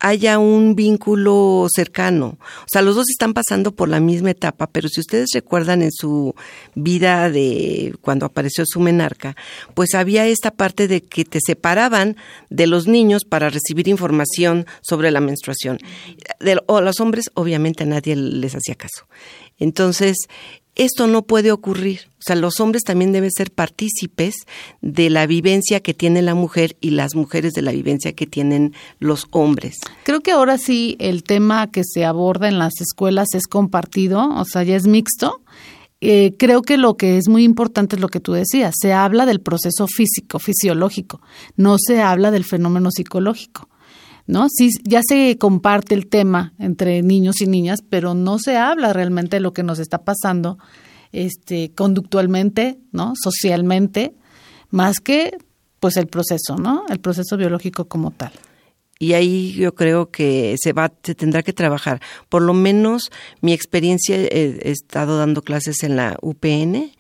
haya 0.06 0.38
un 0.38 0.76
vínculo 0.76 1.66
cercano. 1.74 2.38
O 2.40 2.68
sea, 2.68 2.84
los 2.84 2.96
dos 2.96 3.10
están 3.10 3.34
pasando 3.34 3.72
por 3.72 3.90
la 3.90 4.00
misma 4.00 4.30
etapa, 4.30 4.68
pero 4.68 4.88
si 4.88 5.00
ustedes 5.00 5.30
recuerdan 5.34 5.82
en 5.82 5.92
su 5.92 6.36
vida 6.76 7.32
de 7.32 7.96
cuando 8.02 8.28
apareció 8.28 8.66
su 8.68 8.80
menarca, 8.80 9.36
pues 9.74 9.96
había 9.96 10.28
esta 10.28 10.52
parte 10.52 10.88
de 10.88 11.02
que 11.02 11.26
te 11.26 11.40
separaban 11.44 12.18
de 12.52 12.68
los 12.68 12.86
niños 12.86 13.24
para 13.26 13.50
recibir 13.50 13.88
información 13.88 14.68
sobre 14.82 15.10
la 15.10 15.22
menstruación. 15.22 15.80
o 16.68 16.82
los 16.82 17.00
hombres, 17.00 17.32
obviamente 17.34 17.84
a 17.84 17.88
nadie 17.88 18.16
les 18.16 18.54
hacía 18.54 18.76
caso. 18.76 19.08
Entonces, 19.58 20.18
esto 20.76 21.08
no 21.08 21.24
puede 21.24 21.52
ocurrir. 21.52 22.02
O 22.20 22.22
sea, 22.26 22.36
los 22.36 22.60
hombres 22.60 22.84
también 22.84 23.12
deben 23.12 23.32
ser 23.32 23.52
partícipes 23.52 24.36
de 24.82 25.10
la 25.10 25.28
vivencia 25.28 25.80
que 25.80 25.94
tiene 25.94 26.22
la 26.22 26.36
mujer 26.36 26.76
y 26.82 26.92
las 26.92 27.16
mujeres 27.16 27.54
de 27.54 27.62
la 27.62 27.72
vivencia 27.72 28.14
que 28.14 28.28
tienen 28.28 28.74
los 29.00 29.28
hombres. 29.32 29.78
Creo 30.04 30.22
que 30.22 30.32
ahora 30.32 30.58
sí 30.58 30.96
el 31.00 31.24
tema 31.24 31.72
que 31.72 31.84
se 31.86 32.04
aborda 32.04 32.48
en 32.48 32.60
las 32.60 32.82
escuelas 32.82 33.30
es 33.34 33.48
compartido, 33.48 34.30
o 34.36 34.46
sea, 34.46 34.64
ya 34.64 34.76
es 34.76 34.88
mixto. 34.88 35.42
Eh, 36.02 36.36
creo 36.38 36.62
que 36.62 36.78
lo 36.78 36.98
que 36.98 37.18
es 37.18 37.30
muy 37.30 37.44
importante 37.44 37.96
es 37.96 38.02
lo 38.02 38.10
que 38.10 38.20
tú 38.20 38.34
decías, 38.34 38.76
se 38.80 38.92
habla 38.94 39.26
del 39.26 39.40
proceso 39.40 39.88
físico, 39.88 40.40
fisiológico, 40.40 41.22
no 41.56 41.78
se 41.80 42.02
habla 42.02 42.32
del 42.32 42.44
fenómeno 42.44 42.92
psicológico. 42.92 43.70
¿No? 44.28 44.48
Sí, 44.50 44.70
ya 44.84 45.02
se 45.08 45.38
comparte 45.38 45.96
el 45.96 46.08
tema 46.08 46.54
entre 46.60 47.02
niños 47.02 47.42
y 47.42 47.48
niñas, 47.48 47.80
pero 47.88 48.14
no 48.14 48.40
se 48.40 48.58
habla 48.58 48.94
realmente 48.94 49.38
de 49.38 49.42
lo 49.42 49.54
que 49.54 49.64
nos 49.64 49.80
está 49.80 50.04
pasando 50.04 50.58
este 51.12 51.72
conductualmente, 51.74 52.80
¿no? 52.92 53.14
socialmente, 53.22 54.14
más 54.70 55.00
que 55.00 55.38
pues 55.80 55.98
el 55.98 56.08
proceso, 56.08 56.58
¿no? 56.58 56.84
El 56.90 57.00
proceso 57.00 57.38
biológico 57.38 57.86
como 57.86 58.12
tal 58.12 58.32
y 58.98 59.14
ahí 59.14 59.54
yo 59.54 59.76
creo 59.76 60.10
que 60.10 60.56
se 60.58 60.72
va 60.72 60.92
se 61.04 61.16
tendrá 61.16 61.44
que 61.44 61.54
trabajar. 61.54 62.02
Por 62.30 62.42
lo 62.42 62.54
menos 62.54 63.12
mi 63.42 63.52
experiencia 63.52 64.16
he, 64.16 64.72
estado 64.72 65.18
dando 65.18 65.42
clases 65.42 65.84
en 65.84 65.96
la 65.96 66.18
UPN 66.22 66.92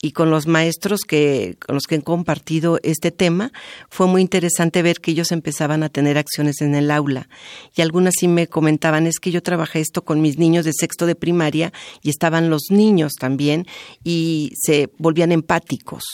y 0.00 0.12
con 0.12 0.30
los 0.30 0.46
maestros 0.46 1.00
que 1.02 1.56
con 1.64 1.74
los 1.74 1.84
que 1.84 1.96
he 1.96 2.02
compartido 2.02 2.78
este 2.82 3.10
tema 3.10 3.52
fue 3.88 4.06
muy 4.06 4.22
interesante 4.22 4.82
ver 4.82 5.00
que 5.00 5.10
ellos 5.10 5.32
empezaban 5.32 5.82
a 5.82 5.88
tener 5.88 6.18
acciones 6.18 6.60
en 6.60 6.74
el 6.74 6.90
aula. 6.90 7.28
Y 7.74 7.82
algunas 7.82 8.14
sí 8.18 8.28
me 8.28 8.46
comentaban 8.46 9.06
es 9.06 9.18
que 9.18 9.32
yo 9.32 9.42
trabajé 9.42 9.80
esto 9.80 10.04
con 10.04 10.20
mis 10.20 10.38
niños 10.38 10.64
de 10.64 10.72
sexto 10.72 11.06
de 11.06 11.16
primaria 11.16 11.72
y 12.00 12.10
estaban 12.10 12.48
los 12.48 12.62
niños 12.70 13.14
también 13.18 13.66
y 14.04 14.52
se 14.54 14.90
volvían 14.98 15.32
empáticos 15.32 16.04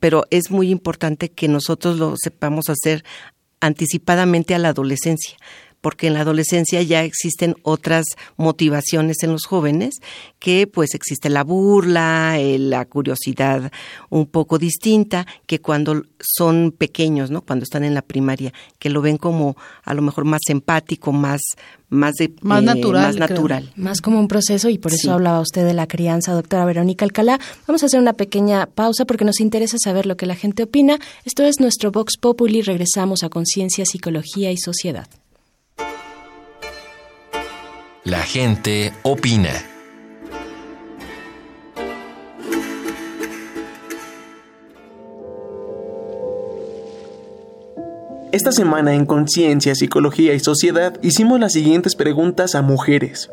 pero 0.00 0.24
es 0.30 0.50
muy 0.50 0.70
importante 0.70 1.30
que 1.30 1.46
nosotros 1.46 1.96
lo 1.96 2.14
sepamos 2.16 2.68
hacer 2.68 3.04
anticipadamente 3.62 4.54
a 4.54 4.58
la 4.58 4.68
adolescencia 4.68 5.36
porque 5.82 6.06
en 6.06 6.14
la 6.14 6.20
adolescencia 6.20 6.80
ya 6.80 7.04
existen 7.04 7.56
otras 7.62 8.06
motivaciones 8.36 9.22
en 9.22 9.32
los 9.32 9.44
jóvenes, 9.44 9.96
que 10.38 10.66
pues 10.66 10.94
existe 10.94 11.28
la 11.28 11.44
burla, 11.44 12.38
eh, 12.38 12.58
la 12.58 12.86
curiosidad 12.86 13.70
un 14.08 14.26
poco 14.26 14.58
distinta, 14.58 15.26
que 15.44 15.60
cuando 15.60 16.04
son 16.20 16.72
pequeños, 16.72 17.30
¿no? 17.30 17.42
Cuando 17.42 17.64
están 17.64 17.84
en 17.84 17.94
la 17.94 18.02
primaria, 18.02 18.54
que 18.78 18.88
lo 18.88 19.02
ven 19.02 19.18
como 19.18 19.56
a 19.82 19.92
lo 19.92 20.00
mejor 20.00 20.24
más 20.24 20.40
empático, 20.48 21.12
más 21.12 21.42
más 21.88 22.14
de 22.14 22.32
más 22.40 22.62
eh, 22.62 22.66
natural, 22.66 23.02
más 23.02 23.16
natural. 23.16 23.72
Más 23.76 24.00
como 24.00 24.18
un 24.18 24.28
proceso 24.28 24.70
y 24.70 24.78
por 24.78 24.94
eso 24.94 25.12
hablaba 25.12 25.40
usted 25.40 25.66
de 25.66 25.74
la 25.74 25.86
crianza, 25.86 26.32
doctora 26.32 26.64
Verónica 26.64 27.04
Alcalá. 27.04 27.38
Vamos 27.66 27.82
a 27.82 27.86
hacer 27.86 28.00
una 28.00 28.14
pequeña 28.14 28.66
pausa 28.66 29.04
porque 29.04 29.26
nos 29.26 29.40
interesa 29.40 29.76
saber 29.82 30.06
lo 30.06 30.16
que 30.16 30.26
la 30.26 30.34
gente 30.34 30.62
opina. 30.62 30.98
Esto 31.24 31.42
es 31.44 31.60
nuestro 31.60 31.92
Vox 31.92 32.16
Populi. 32.18 32.62
Regresamos 32.62 33.22
a 33.24 33.28
Conciencia, 33.28 33.84
Psicología 33.84 34.50
y 34.52 34.56
Sociedad. 34.56 35.06
La 38.04 38.22
gente 38.22 38.92
opina. 39.02 39.50
Esta 48.32 48.50
semana 48.50 48.94
en 48.94 49.06
Conciencia, 49.06 49.76
Psicología 49.76 50.34
y 50.34 50.40
Sociedad 50.40 50.98
hicimos 51.00 51.38
las 51.38 51.52
siguientes 51.52 51.94
preguntas 51.94 52.56
a 52.56 52.62
mujeres. 52.62 53.30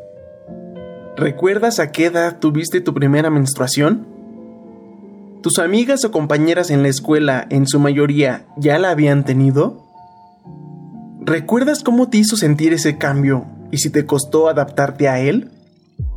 ¿Recuerdas 1.18 1.80
a 1.80 1.92
qué 1.92 2.06
edad 2.06 2.38
tuviste 2.38 2.80
tu 2.80 2.94
primera 2.94 3.32
menstruación? 3.32 4.06
¿Tus 5.42 5.58
amigas 5.58 6.06
o 6.06 6.12
compañeras 6.12 6.70
en 6.70 6.84
la 6.84 6.90
escuela, 6.90 7.48
en 7.50 7.66
su 7.66 7.80
mayoría, 7.80 8.46
ya 8.56 8.78
la 8.78 8.92
habían 8.92 9.26
tenido? 9.26 9.84
¿Recuerdas 11.22 11.82
cómo 11.82 12.10
te 12.10 12.18
hizo 12.18 12.38
sentir 12.38 12.72
ese 12.72 13.00
cambio 13.00 13.48
y 13.72 13.78
si 13.78 13.90
te 13.90 14.06
costó 14.06 14.50
adaptarte 14.50 15.08
a 15.08 15.20
él? 15.20 15.50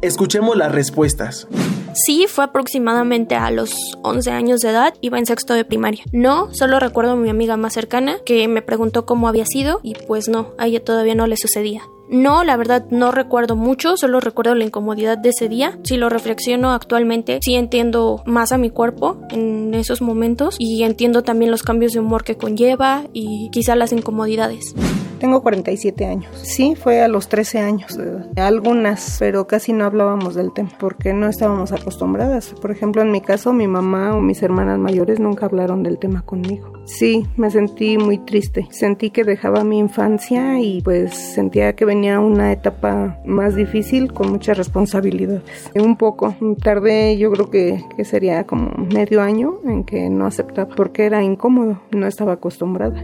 Escuchemos 0.00 0.56
las 0.56 0.72
respuestas. 0.72 1.46
Sí, 1.94 2.26
fue 2.26 2.44
aproximadamente 2.44 3.34
a 3.34 3.50
los 3.50 3.74
11 4.02 4.30
años 4.30 4.60
de 4.60 4.70
edad, 4.70 4.94
iba 5.00 5.18
en 5.18 5.26
sexto 5.26 5.54
de 5.54 5.64
primaria. 5.64 6.04
No, 6.12 6.52
solo 6.54 6.80
recuerdo 6.80 7.12
a 7.12 7.16
mi 7.16 7.28
amiga 7.28 7.56
más 7.56 7.74
cercana 7.74 8.16
que 8.24 8.48
me 8.48 8.62
preguntó 8.62 9.04
cómo 9.04 9.28
había 9.28 9.44
sido 9.44 9.80
y 9.82 9.94
pues 10.06 10.28
no, 10.28 10.52
a 10.58 10.66
ella 10.66 10.82
todavía 10.82 11.14
no 11.14 11.26
le 11.26 11.36
sucedía. 11.36 11.82
No, 12.08 12.44
la 12.44 12.56
verdad 12.56 12.84
no 12.90 13.10
recuerdo 13.10 13.56
mucho, 13.56 13.96
solo 13.96 14.20
recuerdo 14.20 14.54
la 14.54 14.64
incomodidad 14.64 15.16
de 15.18 15.30
ese 15.30 15.48
día. 15.48 15.78
Si 15.82 15.96
lo 15.96 16.08
reflexiono 16.08 16.72
actualmente, 16.72 17.38
sí 17.42 17.54
entiendo 17.54 18.22
más 18.26 18.52
a 18.52 18.58
mi 18.58 18.70
cuerpo 18.70 19.18
en 19.30 19.72
esos 19.74 20.02
momentos 20.02 20.56
y 20.58 20.82
entiendo 20.82 21.22
también 21.22 21.50
los 21.50 21.62
cambios 21.62 21.92
de 21.92 22.00
humor 22.00 22.24
que 22.24 22.36
conlleva 22.36 23.04
y 23.12 23.48
quizá 23.50 23.76
las 23.76 23.92
incomodidades. 23.92 24.74
Tengo 25.22 25.40
47 25.40 26.04
años. 26.04 26.26
Sí, 26.42 26.74
fue 26.74 27.00
a 27.00 27.06
los 27.06 27.28
13 27.28 27.60
años 27.60 27.96
Algunas, 28.34 29.18
pero 29.20 29.46
casi 29.46 29.72
no 29.72 29.84
hablábamos 29.84 30.34
del 30.34 30.52
tema 30.52 30.70
porque 30.80 31.14
no 31.14 31.28
estábamos 31.28 31.70
acostumbradas. 31.70 32.52
Por 32.60 32.72
ejemplo, 32.72 33.02
en 33.02 33.12
mi 33.12 33.20
caso, 33.20 33.52
mi 33.52 33.68
mamá 33.68 34.16
o 34.16 34.20
mis 34.20 34.42
hermanas 34.42 34.80
mayores 34.80 35.20
nunca 35.20 35.46
hablaron 35.46 35.84
del 35.84 36.00
tema 36.00 36.22
conmigo. 36.22 36.72
Sí, 36.86 37.24
me 37.36 37.52
sentí 37.52 37.98
muy 37.98 38.18
triste. 38.18 38.66
Sentí 38.72 39.10
que 39.10 39.22
dejaba 39.22 39.62
mi 39.62 39.78
infancia 39.78 40.58
y 40.58 40.82
pues 40.82 41.14
sentía 41.14 41.76
que 41.76 41.84
venía 41.84 42.18
una 42.18 42.50
etapa 42.50 43.20
más 43.24 43.54
difícil 43.54 44.12
con 44.12 44.28
muchas 44.28 44.58
responsabilidades. 44.58 45.70
Un 45.76 45.96
poco, 45.96 46.34
tardé 46.60 47.16
yo 47.16 47.30
creo 47.30 47.48
que, 47.48 47.84
que 47.96 48.04
sería 48.04 48.44
como 48.44 48.72
medio 48.92 49.22
año 49.22 49.60
en 49.64 49.84
que 49.84 50.10
no 50.10 50.26
aceptaba 50.26 50.74
porque 50.74 51.04
era 51.04 51.22
incómodo, 51.22 51.80
no 51.92 52.08
estaba 52.08 52.32
acostumbrada. 52.32 53.00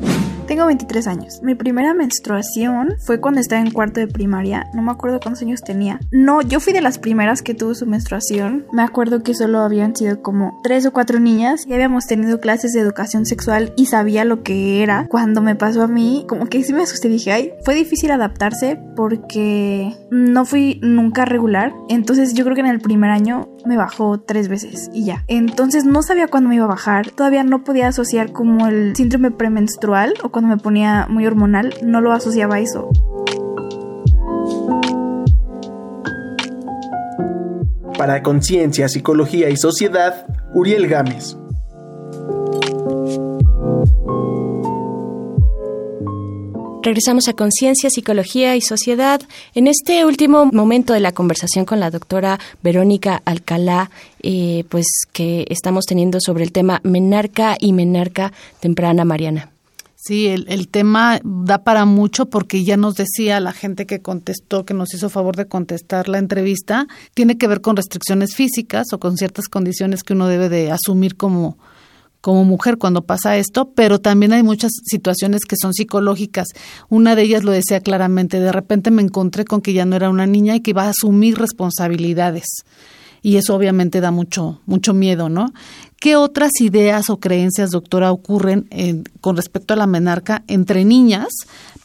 Tengo 0.48 0.64
23 0.64 1.06
años. 1.06 1.42
Mi 1.42 1.54
primera 1.54 1.92
menstruación 2.08 2.94
fue 3.04 3.20
cuando 3.20 3.38
estaba 3.38 3.60
en 3.60 3.70
cuarto 3.70 4.00
de 4.00 4.06
primaria. 4.06 4.66
No 4.72 4.80
me 4.80 4.92
acuerdo 4.92 5.20
cuántos 5.20 5.42
años 5.42 5.60
tenía. 5.60 6.00
No, 6.10 6.40
yo 6.40 6.58
fui 6.58 6.72
de 6.72 6.80
las 6.80 6.98
primeras 6.98 7.42
que 7.42 7.52
tuvo 7.54 7.74
su 7.74 7.84
menstruación. 7.84 8.64
Me 8.72 8.82
acuerdo 8.82 9.22
que 9.22 9.34
solo 9.34 9.60
habían 9.60 9.94
sido 9.94 10.22
como 10.22 10.58
tres 10.62 10.86
o 10.86 10.92
cuatro 10.92 11.20
niñas 11.20 11.66
y 11.66 11.74
habíamos 11.74 12.06
tenido 12.06 12.40
clases 12.40 12.72
de 12.72 12.80
educación 12.80 13.26
sexual 13.26 13.74
y 13.76 13.86
sabía 13.86 14.24
lo 14.24 14.42
que 14.42 14.82
era. 14.82 15.06
Cuando 15.08 15.42
me 15.42 15.54
pasó 15.54 15.82
a 15.82 15.86
mí, 15.86 16.24
como 16.26 16.46
que 16.46 16.64
sí 16.64 16.72
me 16.72 16.82
asusté. 16.82 17.10
Dije, 17.10 17.30
ay, 17.30 17.52
fue 17.62 17.74
difícil 17.74 18.10
adaptarse 18.10 18.80
porque 18.96 19.94
no 20.10 20.46
fui 20.46 20.80
nunca 20.82 21.26
regular. 21.26 21.74
Entonces 21.90 22.32
yo 22.32 22.44
creo 22.44 22.54
que 22.54 22.62
en 22.62 22.68
el 22.68 22.80
primer 22.80 23.10
año 23.10 23.50
me 23.66 23.76
bajó 23.76 24.18
tres 24.20 24.48
veces 24.48 24.88
y 24.94 25.04
ya. 25.04 25.24
Entonces 25.26 25.84
no 25.84 26.02
sabía 26.02 26.28
cuándo 26.28 26.48
me 26.48 26.56
iba 26.56 26.64
a 26.64 26.68
bajar. 26.68 27.10
Todavía 27.10 27.44
no 27.44 27.64
podía 27.64 27.88
asociar 27.88 28.32
como 28.32 28.66
el 28.66 28.96
síndrome 28.96 29.30
premenstrual 29.30 30.14
o 30.22 30.30
cuando 30.30 30.48
me 30.48 30.56
ponía 30.56 31.06
muy 31.08 31.26
hormonal. 31.26 31.74
No 31.82 31.97
lo 32.00 32.12
asociaba 32.12 32.56
a 32.56 32.60
eso. 32.60 32.90
Para 37.96 38.22
Conciencia, 38.22 38.88
Psicología 38.88 39.50
y 39.50 39.56
Sociedad, 39.56 40.26
Uriel 40.54 40.86
Gámez. 40.86 41.36
Regresamos 46.88 47.28
a 47.28 47.34
Conciencia, 47.34 47.90
Psicología 47.90 48.56
y 48.56 48.62
Sociedad. 48.62 49.20
En 49.54 49.66
este 49.66 50.06
último 50.06 50.46
momento 50.46 50.94
de 50.94 51.00
la 51.00 51.12
conversación 51.12 51.66
con 51.66 51.80
la 51.80 51.90
doctora 51.90 52.38
Verónica 52.62 53.20
Alcalá, 53.26 53.90
eh, 54.22 54.64
pues 54.70 54.86
que 55.12 55.44
estamos 55.50 55.84
teniendo 55.84 56.18
sobre 56.18 56.44
el 56.44 56.52
tema 56.52 56.80
menarca 56.84 57.56
y 57.58 57.74
menarca 57.74 58.32
temprana, 58.60 59.04
Mariana. 59.04 59.50
Sí, 60.08 60.26
el, 60.26 60.46
el, 60.48 60.68
tema 60.68 61.20
da 61.22 61.64
para 61.64 61.84
mucho 61.84 62.30
porque 62.30 62.64
ya 62.64 62.78
nos 62.78 62.94
decía 62.94 63.40
la 63.40 63.52
gente 63.52 63.84
que 63.84 64.00
contestó, 64.00 64.64
que 64.64 64.72
nos 64.72 64.94
hizo 64.94 65.10
favor 65.10 65.36
de 65.36 65.48
contestar 65.48 66.08
la 66.08 66.16
entrevista, 66.16 66.86
tiene 67.12 67.36
que 67.36 67.46
ver 67.46 67.60
con 67.60 67.76
restricciones 67.76 68.34
físicas 68.34 68.86
o 68.94 69.00
con 69.00 69.18
ciertas 69.18 69.48
condiciones 69.48 70.02
que 70.02 70.14
uno 70.14 70.26
debe 70.26 70.48
de 70.48 70.72
asumir 70.72 71.18
como, 71.18 71.58
como 72.22 72.46
mujer 72.46 72.78
cuando 72.78 73.04
pasa 73.04 73.36
esto, 73.36 73.72
pero 73.74 74.00
también 74.00 74.32
hay 74.32 74.42
muchas 74.42 74.72
situaciones 74.82 75.42
que 75.44 75.56
son 75.60 75.74
psicológicas. 75.74 76.46
Una 76.88 77.14
de 77.14 77.24
ellas 77.24 77.44
lo 77.44 77.52
decía 77.52 77.80
claramente, 77.80 78.40
de 78.40 78.50
repente 78.50 78.90
me 78.90 79.02
encontré 79.02 79.44
con 79.44 79.60
que 79.60 79.74
ya 79.74 79.84
no 79.84 79.94
era 79.94 80.08
una 80.08 80.26
niña 80.26 80.56
y 80.56 80.60
que 80.60 80.70
iba 80.70 80.84
a 80.84 80.88
asumir 80.88 81.36
responsabilidades 81.36 82.46
y 83.22 83.36
eso 83.36 83.54
obviamente 83.54 84.00
da 84.00 84.10
mucho 84.10 84.60
mucho 84.66 84.94
miedo, 84.94 85.28
¿no? 85.28 85.52
¿Qué 86.00 86.14
otras 86.14 86.52
ideas 86.60 87.10
o 87.10 87.18
creencias, 87.18 87.70
doctora, 87.70 88.12
ocurren 88.12 88.68
con 89.20 89.36
respecto 89.36 89.74
a 89.74 89.76
la 89.76 89.88
menarca 89.88 90.44
entre 90.46 90.84
niñas, 90.84 91.28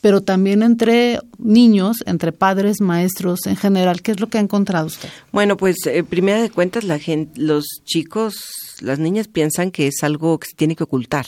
pero 0.01 0.21
también 0.21 0.61
entre 0.61 1.19
niños, 1.39 1.97
entre 2.05 2.31
padres, 2.31 2.79
maestros 2.79 3.47
en 3.47 3.55
general? 3.55 4.03
¿Qué 4.03 4.11
es 4.11 4.19
lo 4.19 4.27
que 4.27 4.37
ha 4.37 4.41
encontrado 4.41 4.85
usted? 4.85 5.09
Bueno, 5.31 5.57
pues 5.57 5.77
eh, 5.87 6.03
primera 6.03 6.43
de 6.43 6.51
cuentas, 6.51 6.83
la 6.83 6.99
gente, 6.99 7.41
los 7.41 7.65
chicos, 7.85 8.35
las 8.81 8.99
niñas 8.99 9.27
piensan 9.27 9.71
que 9.71 9.87
es 9.87 10.03
algo 10.03 10.37
que 10.37 10.49
se 10.49 10.55
tiene 10.55 10.75
que 10.75 10.83
ocultar, 10.83 11.25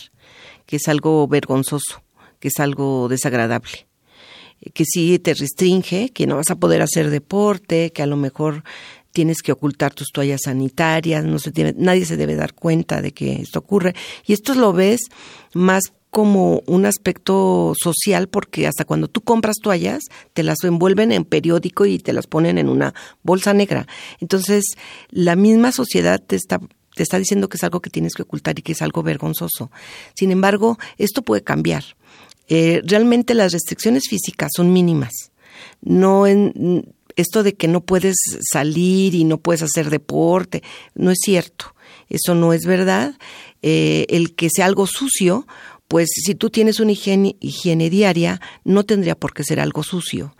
que 0.67 0.75
es 0.75 0.87
algo 0.87 1.27
vergonzoso, 1.27 2.03
que 2.39 2.49
es 2.49 2.59
algo 2.59 3.07
desagradable 3.09 3.87
que 4.73 4.83
sí 4.85 5.19
te 5.19 5.33
restringe, 5.33 6.09
que 6.09 6.25
no 6.25 6.37
vas 6.37 6.49
a 6.49 6.55
poder 6.55 6.81
hacer 6.81 7.09
deporte, 7.09 7.91
que 7.91 8.01
a 8.01 8.07
lo 8.07 8.15
mejor 8.15 8.63
tienes 9.15 9.41
que 9.41 9.53
ocultar 9.53 9.93
tus 9.93 10.09
toallas 10.11 10.41
sanitarias, 10.43 11.23
no 11.23 11.39
se 11.39 11.53
tiene, 11.53 11.73
nadie 11.77 12.05
se 12.05 12.17
debe 12.17 12.35
dar 12.35 12.53
cuenta 12.53 13.01
de 13.01 13.13
que 13.13 13.41
esto 13.41 13.59
ocurre. 13.59 13.95
Y 14.27 14.33
esto 14.33 14.53
lo 14.55 14.73
ves 14.73 14.99
más 15.53 15.93
como 16.09 16.61
un 16.65 16.85
aspecto 16.85 17.73
social 17.81 18.27
porque 18.27 18.67
hasta 18.67 18.83
cuando 18.83 19.07
tú 19.07 19.21
compras 19.21 19.55
toallas 19.63 20.03
te 20.33 20.43
las 20.43 20.61
envuelven 20.65 21.13
en 21.13 21.23
periódico 21.23 21.85
y 21.85 21.97
te 21.97 22.11
las 22.11 22.27
ponen 22.27 22.57
en 22.57 22.67
una 22.67 22.93
bolsa 23.23 23.53
negra. 23.53 23.87
Entonces, 24.19 24.65
la 25.11 25.37
misma 25.37 25.71
sociedad 25.71 26.21
te 26.21 26.35
está 26.35 26.59
te 26.93 27.03
está 27.03 27.17
diciendo 27.17 27.49
que 27.49 27.57
es 27.57 27.63
algo 27.63 27.81
que 27.81 27.89
tienes 27.89 28.13
que 28.15 28.23
ocultar 28.23 28.57
y 28.59 28.61
que 28.61 28.71
es 28.73 28.81
algo 28.81 29.03
vergonzoso. 29.03 29.69
Sin 30.13 30.31
embargo, 30.31 30.77
esto 30.97 31.21
puede 31.21 31.41
cambiar. 31.41 31.83
Eh, 32.47 32.81
realmente 32.85 33.33
las 33.33 33.51
restricciones 33.51 34.03
físicas 34.09 34.51
son 34.55 34.71
mínimas. 34.71 35.11
No 35.81 36.25
en, 36.27 36.93
esto 37.15 37.43
de 37.43 37.55
que 37.55 37.67
no 37.67 37.81
puedes 37.81 38.15
salir 38.51 39.15
y 39.15 39.23
no 39.23 39.37
puedes 39.37 39.61
hacer 39.61 39.89
deporte, 39.89 40.63
no 40.93 41.11
es 41.11 41.19
cierto. 41.21 41.75
Eso 42.09 42.35
no 42.35 42.53
es 42.53 42.65
verdad. 42.65 43.17
Eh, 43.61 44.05
el 44.09 44.35
que 44.35 44.49
sea 44.53 44.65
algo 44.65 44.85
sucio, 44.85 45.47
pues 45.87 46.09
si 46.13 46.35
tú 46.35 46.49
tienes 46.49 46.79
una 46.79 46.91
higiene, 46.91 47.89
diaria, 47.89 48.41
no 48.63 48.83
tendría 48.83 49.15
por 49.15 49.33
qué 49.33 49.43
ser 49.43 49.59
algo 49.59 49.83
sucio. 49.83 50.35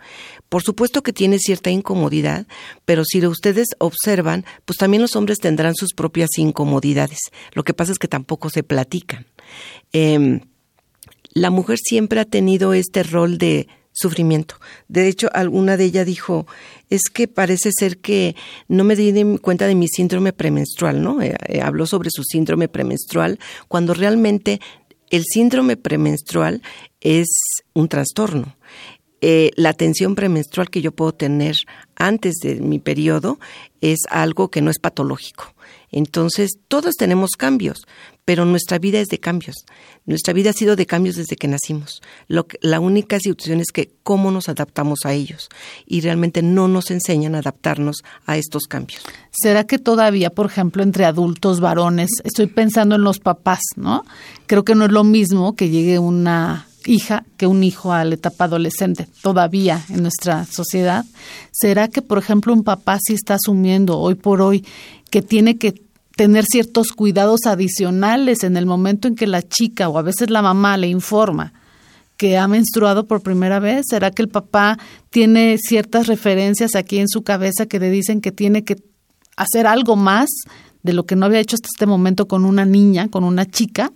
Por 0.48 0.62
supuesto 0.62 1.02
que 1.02 1.12
tiene 1.12 1.38
cierta 1.38 1.70
incomodidad, 1.70 2.46
pero 2.84 3.04
si 3.04 3.24
ustedes 3.26 3.68
observan, 3.78 4.44
pues 4.64 4.76
también 4.76 5.02
los 5.02 5.16
hombres 5.16 5.38
tendrán 5.38 5.74
sus 5.74 5.92
propias 5.92 6.30
incomodidades. 6.36 7.18
Lo 7.52 7.64
que 7.64 7.74
pasa 7.74 7.92
es 7.92 7.98
que 7.98 8.08
tampoco 8.08 8.50
se 8.50 8.62
platican. 8.62 9.26
Em, 9.92 10.40
la 11.32 11.50
mujer 11.50 11.78
siempre 11.78 12.20
ha 12.20 12.24
tenido 12.24 12.72
este 12.72 13.02
rol 13.02 13.38
de 13.38 13.68
sufrimiento. 13.96 14.56
De 14.88 15.08
hecho, 15.08 15.28
alguna 15.32 15.76
de 15.76 15.84
ellas 15.84 16.04
dijo, 16.04 16.46
es 16.90 17.08
que 17.10 17.28
parece 17.28 17.70
ser 17.72 17.96
que 17.98 18.36
no 18.68 18.84
me 18.84 18.94
di 18.94 19.38
cuenta 19.38 19.66
de 19.66 19.74
mi 19.74 19.88
síndrome 19.88 20.32
premenstrual, 20.32 21.02
¿no? 21.02 21.22
Eh, 21.22 21.34
eh, 21.48 21.62
habló 21.62 21.86
sobre 21.86 22.10
su 22.10 22.22
síndrome 22.22 22.68
premenstrual, 22.68 23.38
cuando 23.68 23.94
realmente 23.94 24.60
el 25.10 25.24
síndrome 25.24 25.76
premenstrual 25.76 26.60
es 27.00 27.28
un 27.72 27.88
trastorno. 27.88 28.56
eh, 29.20 29.50
la 29.56 29.72
tensión 29.72 30.14
premenstrual 30.14 30.70
que 30.70 30.82
yo 30.82 30.92
puedo 30.92 31.12
tener 31.12 31.56
antes 31.96 32.36
de 32.36 32.60
mi 32.60 32.78
periodo 32.78 33.40
es 33.80 34.00
algo 34.10 34.50
que 34.50 34.60
no 34.60 34.70
es 34.70 34.78
patológico. 34.78 35.55
Entonces, 35.90 36.58
todos 36.68 36.94
tenemos 36.96 37.32
cambios, 37.38 37.86
pero 38.24 38.44
nuestra 38.44 38.78
vida 38.78 38.98
es 39.00 39.08
de 39.08 39.20
cambios. 39.20 39.64
Nuestra 40.04 40.34
vida 40.34 40.50
ha 40.50 40.52
sido 40.52 40.76
de 40.76 40.86
cambios 40.86 41.16
desde 41.16 41.36
que 41.36 41.48
nacimos. 41.48 42.02
Lo 42.28 42.46
la 42.60 42.80
única 42.80 43.20
situación 43.20 43.60
es 43.60 43.70
que 43.72 43.90
cómo 44.02 44.30
nos 44.30 44.48
adaptamos 44.48 45.00
a 45.04 45.12
ellos 45.12 45.48
y 45.86 46.00
realmente 46.00 46.42
no 46.42 46.68
nos 46.68 46.90
enseñan 46.90 47.34
a 47.34 47.38
adaptarnos 47.38 48.02
a 48.26 48.36
estos 48.36 48.64
cambios. 48.64 49.02
¿Será 49.30 49.64
que 49.64 49.78
todavía, 49.78 50.30
por 50.30 50.46
ejemplo, 50.46 50.82
entre 50.82 51.04
adultos 51.04 51.60
varones, 51.60 52.10
estoy 52.24 52.46
pensando 52.46 52.96
en 52.96 53.02
los 53.02 53.20
papás, 53.20 53.60
¿no? 53.76 54.04
Creo 54.46 54.64
que 54.64 54.74
no 54.74 54.86
es 54.86 54.92
lo 54.92 55.04
mismo 55.04 55.54
que 55.54 55.68
llegue 55.68 55.98
una 55.98 56.66
hija 56.86 57.24
que 57.36 57.46
un 57.46 57.64
hijo 57.64 57.92
a 57.92 58.04
la 58.04 58.14
etapa 58.14 58.44
adolescente, 58.44 59.08
todavía 59.22 59.84
en 59.90 60.02
nuestra 60.02 60.44
sociedad. 60.44 61.04
¿Será 61.50 61.88
que, 61.88 62.02
por 62.02 62.18
ejemplo, 62.18 62.52
un 62.52 62.64
papá 62.64 62.98
sí 63.04 63.14
está 63.14 63.34
asumiendo 63.34 63.98
hoy 63.98 64.14
por 64.14 64.40
hoy 64.40 64.64
que 65.10 65.22
tiene 65.22 65.58
que 65.58 65.82
tener 66.16 66.44
ciertos 66.44 66.92
cuidados 66.92 67.40
adicionales 67.46 68.42
en 68.42 68.56
el 68.56 68.66
momento 68.66 69.06
en 69.06 69.14
que 69.14 69.26
la 69.26 69.42
chica 69.42 69.88
o 69.88 69.98
a 69.98 70.02
veces 70.02 70.30
la 70.30 70.42
mamá 70.42 70.76
le 70.76 70.88
informa 70.88 71.52
que 72.16 72.38
ha 72.38 72.48
menstruado 72.48 73.06
por 73.06 73.22
primera 73.22 73.60
vez? 73.60 73.84
¿Será 73.88 74.10
que 74.10 74.22
el 74.22 74.28
papá 74.28 74.78
tiene 75.10 75.58
ciertas 75.58 76.06
referencias 76.06 76.74
aquí 76.74 76.98
en 76.98 77.08
su 77.08 77.22
cabeza 77.22 77.66
que 77.66 77.78
le 77.78 77.90
dicen 77.90 78.20
que 78.20 78.32
tiene 78.32 78.64
que 78.64 78.76
hacer 79.36 79.66
algo 79.66 79.96
más 79.96 80.28
de 80.82 80.92
lo 80.92 81.04
que 81.04 81.16
no 81.16 81.26
había 81.26 81.40
hecho 81.40 81.56
hasta 81.56 81.68
este 81.68 81.86
momento 81.86 82.26
con 82.26 82.44
una 82.44 82.64
niña, 82.64 83.08
con 83.08 83.24
una 83.24 83.46
chica? 83.46 83.92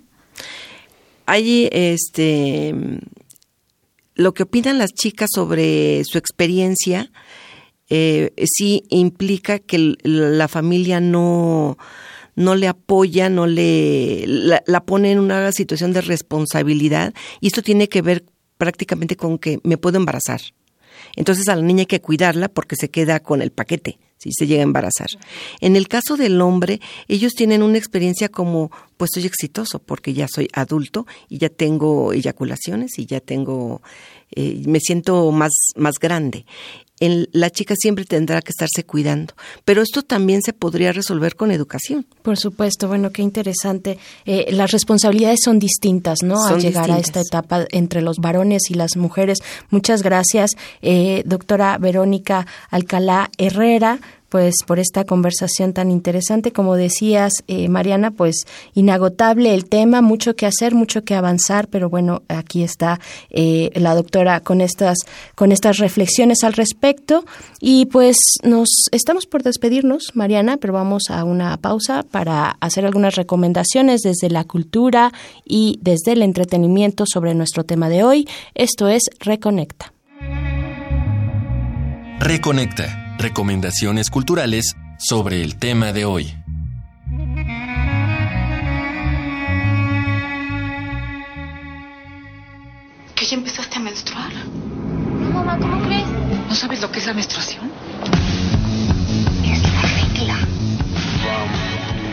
Hay 1.27 1.69
este 1.73 2.75
lo 4.15 4.35
que 4.35 4.43
opinan 4.43 4.77
las 4.77 4.93
chicas 4.93 5.31
sobre 5.33 6.03
su 6.05 6.19
experiencia 6.19 7.11
eh, 7.91 8.33
sí 8.47 8.85
implica 8.89 9.59
que 9.59 9.97
la 10.03 10.49
familia 10.49 11.01
no 11.01 11.77
no 12.37 12.55
le 12.55 12.69
apoya, 12.69 13.29
no 13.29 13.47
le 13.47 14.25
la, 14.27 14.85
pone 14.87 15.13
en 15.13 15.19
una 15.19 15.53
situación 15.53 15.93
de 15.93 16.01
responsabilidad 16.01 17.13
y 17.41 17.49
esto 17.49 17.63
tiene 17.63 17.89
que 17.89 18.01
ver 18.01 18.25
prácticamente 18.57 19.17
con 19.17 19.39
que 19.39 19.59
me 19.63 19.77
puedo 19.77 19.99
embarazar. 19.99 20.41
Entonces 21.17 21.49
a 21.49 21.57
la 21.57 21.63
niña 21.63 21.81
hay 21.81 21.87
que 21.87 22.01
cuidarla 22.01 22.49
porque 22.49 22.77
se 22.77 22.89
queda 22.89 23.21
con 23.21 23.43
el 23.43 23.51
paquete 23.51 23.99
si 24.21 24.33
se 24.33 24.47
llega 24.47 24.61
a 24.61 24.65
embarazar. 24.65 25.09
En 25.61 25.77
el 25.77 25.89
caso 25.89 26.17
del 26.17 26.41
hombre, 26.43 26.81
ellos 27.09 27.33
tienen 27.33 27.63
una 27.63 27.79
experiencia 27.79 28.29
como, 28.29 28.71
pues 28.99 29.13
soy 29.15 29.25
exitoso 29.25 29.79
porque 29.79 30.13
ya 30.13 30.29
soy 30.29 30.49
adulto 30.53 31.07
y 31.31 31.39
ya 31.39 31.49
tengo 31.49 32.13
eyaculaciones 32.13 32.99
y 32.99 33.07
ya 33.07 33.21
tengo, 33.21 33.81
eh, 34.37 34.63
me 34.67 34.79
siento 34.81 35.33
más, 35.33 35.53
más 35.75 35.99
grande. 35.99 36.45
La 37.01 37.51
chica 37.51 37.75
siempre 37.77 38.05
tendrá 38.05 38.43
que 38.43 38.51
estarse 38.51 38.85
cuidando. 38.85 39.35
Pero 39.65 39.83
esto 39.83 40.03
también 40.03 40.43
se 40.43 40.53
podría 40.53 40.93
resolver 40.93 41.35
con 41.35 41.51
educación. 41.51 42.07
Por 42.23 42.37
supuesto, 42.37 42.89
bueno, 42.89 43.11
qué 43.11 43.23
interesante. 43.23 43.99
Eh, 44.27 44.49
las 44.53 44.71
responsabilidades 44.71 45.41
son 45.43 45.59
distintas, 45.59 46.23
¿no? 46.23 46.45
Al 46.45 46.61
llegar 46.61 46.91
a 46.91 46.99
esta 46.99 47.21
etapa 47.21 47.65
entre 47.71 48.03
los 48.03 48.19
varones 48.19 48.71
y 48.71 48.75
las 48.75 48.97
mujeres. 48.97 49.39
Muchas 49.71 50.03
gracias, 50.03 50.53
eh, 50.83 51.23
doctora 51.25 51.79
Verónica 51.79 52.47
Alcalá 52.71 53.31
Herrera 53.39 54.01
pues 54.31 54.55
por 54.67 54.79
esta 54.79 55.05
conversación 55.05 55.75
tan 55.75 55.91
interesante. 55.91 56.53
Como 56.53 56.77
decías, 56.77 57.33
eh, 57.49 57.69
Mariana, 57.69 58.13
pues 58.13 58.47
inagotable 58.73 59.53
el 59.53 59.69
tema, 59.69 60.01
mucho 60.01 60.35
que 60.37 60.47
hacer, 60.47 60.75
mucho 60.75 61.05
que 61.05 61.15
avanzar, 61.15 61.69
pero 61.69 61.91
bueno, 61.91 62.23
aquí 62.29 62.63
está 62.63 63.01
eh, 63.29 63.71
la 63.75 63.95
doctora 63.95 64.41
con 64.41 64.61
estas, 64.61 64.99
con 65.35 65.53
estas 65.53 65.79
reflexiones 65.79 66.45
al 66.45 66.55
respecto. 66.55 67.25
Y 67.61 67.87
pues 67.87 68.17
nos 68.43 68.69
estamos 68.93 69.27
por 69.27 69.43
despedirnos, 69.43 70.13
Mariana, 70.15 70.57
pero 70.57 70.73
vamos 70.73 71.05
a 71.11 71.25
una 71.25 71.57
pausa 71.57 72.05
para 72.05 72.57
hacer 72.61 72.87
algunas 72.87 73.17
recomendaciones 73.17 74.03
desde 74.03 74.31
la 74.31 74.45
cultura 74.45 75.13
y 75.45 75.79
desde 75.83 76.13
el 76.13 76.23
entretenimiento 76.23 77.05
sobre 77.07 77.35
nuestro 77.35 77.65
tema 77.65 77.89
de 77.89 78.05
hoy. 78.05 78.29
Esto 78.55 78.89
es 78.89 79.03
Reconecta. 79.19 79.93
Reconecta 82.21 83.10
recomendaciones 83.21 84.11
culturales 84.11 84.77
sobre 84.99 85.43
el 85.43 85.57
tema 85.57 85.93
de 85.93 86.05
hoy. 86.05 86.35
¿Que 93.15 93.27
ya 93.27 93.37
empezaste 93.37 93.77
a 93.77 93.81
menstruar? 93.81 94.33
No, 94.33 95.31
mamá, 95.31 95.59
¿cómo 95.59 95.83
crees? 95.87 96.07
¿No 96.49 96.55
sabes 96.55 96.81
lo 96.81 96.91
que 96.91 96.99
es 96.99 97.07
la 97.07 97.15
menstruación? 97.15 97.71
Es 99.45 99.63
la 99.63 99.83
regla. 99.83 100.39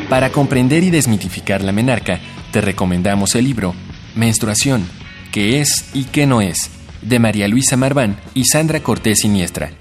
Para 0.10 0.32
comprender 0.32 0.84
y 0.84 0.90
desmitificar 0.90 1.62
la 1.62 1.72
menarca, 1.72 2.20
te 2.52 2.62
recomendamos 2.62 3.36
el 3.36 3.46
libro 3.46 3.74
Menstruación, 4.16 4.88
qué 5.32 5.62
es 5.62 5.90
y 5.94 6.06
qué 6.06 6.26
no 6.26 6.42
es, 6.42 6.70
de 7.02 7.20
María 7.20 7.48
Luisa 7.48 7.78
Marván 7.78 8.20
y 8.34 8.46
Sandra 8.46 8.82
Cortés 8.82 9.20
Siniestra 9.20 9.72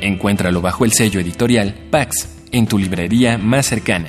Encuéntralo 0.00 0.60
bajo 0.60 0.84
el 0.84 0.92
sello 0.92 1.20
editorial 1.20 1.74
Pax 1.90 2.28
en 2.52 2.66
tu 2.66 2.78
librería 2.78 3.38
más 3.38 3.66
cercana. 3.66 4.08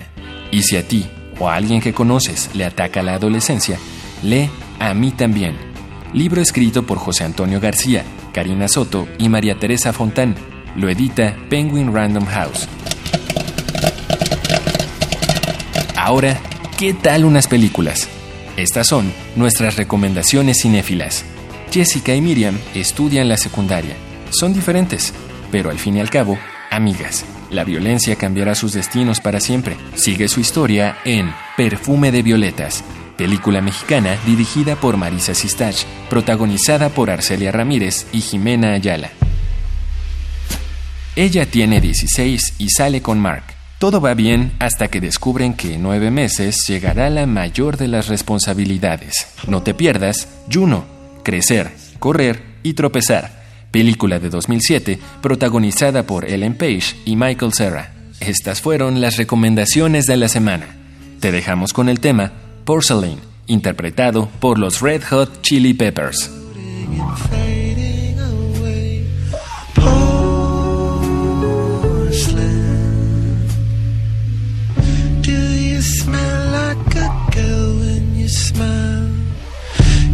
Y 0.52 0.63
si 0.63 0.78
a 0.78 0.88
ti 0.88 1.06
o 1.39 1.50
a 1.50 1.56
alguien 1.56 1.82
que 1.82 1.93
conoces 1.93 2.50
le 2.54 2.65
ataca 2.65 3.04
la 3.04 3.15
adolescencia, 3.15 3.78
lee 4.23 4.50
A 4.80 4.93
mí 4.93 5.12
también. 5.12 5.56
Libro 6.13 6.41
escrito 6.41 6.84
por 6.84 6.97
José 6.97 7.23
Antonio 7.23 7.60
García, 7.60 8.04
Karina 8.34 8.67
Soto 8.67 9.08
y 9.17 9.30
María 9.30 9.56
Teresa 9.56 9.93
Fontán. 9.93 10.36
Lo 10.76 10.89
edita 10.89 11.36
Penguin 11.50 11.93
Random 11.93 12.26
House. 12.26 12.67
Ahora, 15.95 16.39
¿qué 16.78 16.93
tal 16.93 17.26
unas 17.26 17.47
películas? 17.47 18.08
Estas 18.56 18.88
son 18.88 19.12
nuestras 19.36 19.76
recomendaciones 19.76 20.62
cinéfilas. 20.62 21.26
Jessica 21.71 22.15
y 22.15 22.21
Miriam 22.21 22.58
estudian 22.73 23.28
la 23.28 23.38
secundaria. 23.38 23.95
Son 24.30 24.54
diferentes, 24.54 25.13
pero 25.51 25.69
al 25.69 25.79
fin 25.79 25.97
y 25.97 25.99
al 25.99 26.10
cabo, 26.10 26.38
amigas. 26.71 27.25
La 27.49 27.63
violencia 27.63 28.15
cambiará 28.15 28.55
sus 28.55 28.73
destinos 28.73 29.21
para 29.21 29.39
siempre. 29.39 29.77
Sigue 29.95 30.27
su 30.27 30.39
historia 30.39 30.97
en 31.05 31.33
Perfume 31.55 32.12
de 32.12 32.21
Violetas, 32.21 32.83
película 33.17 33.62
mexicana 33.62 34.17
dirigida 34.25 34.75
por 34.75 34.97
Marisa 34.97 35.33
Sistach, 35.33 35.83
protagonizada 36.10 36.89
por 36.89 37.10
Arcelia 37.10 37.51
Ramírez 37.51 38.05
y 38.12 38.21
Jimena 38.21 38.73
Ayala. 38.73 39.12
Ella 41.15 41.45
tiene 41.45 41.81
16 41.81 42.55
y 42.60 42.69
sale 42.69 43.01
con 43.01 43.19
Mark. 43.19 43.43
Todo 43.79 44.01
va 44.01 44.13
bien 44.13 44.53
hasta 44.60 44.88
que 44.88 45.01
descubren 45.01 45.53
que 45.53 45.75
en 45.75 45.83
nueve 45.83 46.12
meses 46.12 46.65
llegará 46.67 47.10
la 47.10 47.25
mayor 47.27 47.77
de 47.77 47.88
las 47.88 48.07
responsabilidades. 48.07 49.27
No 49.47 49.63
te 49.63 49.73
pierdas, 49.73 50.27
Juno, 50.51 50.86
crecer, 51.23 51.71
correr 51.99 52.43
y 52.63 52.73
tropezar 52.73 53.46
película 53.71 54.19
de 54.19 54.30
2007 54.30 54.99
protagonizada 55.21 56.03
por 56.03 56.25
Ellen 56.25 56.56
Page 56.56 56.95
y 57.06 57.15
Michael 57.15 57.53
Serra. 57.53 57.93
Estas 58.19 58.62
fueron 58.62 59.01
las 59.01 59.17
recomendaciones 59.17 60.06
de 60.06 60.17
la 60.17 60.27
semana. 60.27 60.67
Te 61.19 61.32
dejamos 61.32 61.73
con 61.73 61.89
el 61.89 61.99
tema 61.99 62.32
Porcelain, 62.65 63.19
interpretado 63.47 64.30
por 64.39 64.60
los 64.60 64.82
Red 64.82 65.03
Hot 65.10 65.41
Chili 65.41 65.73
Peppers. 65.73 66.32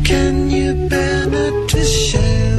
Can 0.04 0.50
you 0.52 0.88
bear 0.90 1.26
to 1.68 1.84
share? 1.84 2.53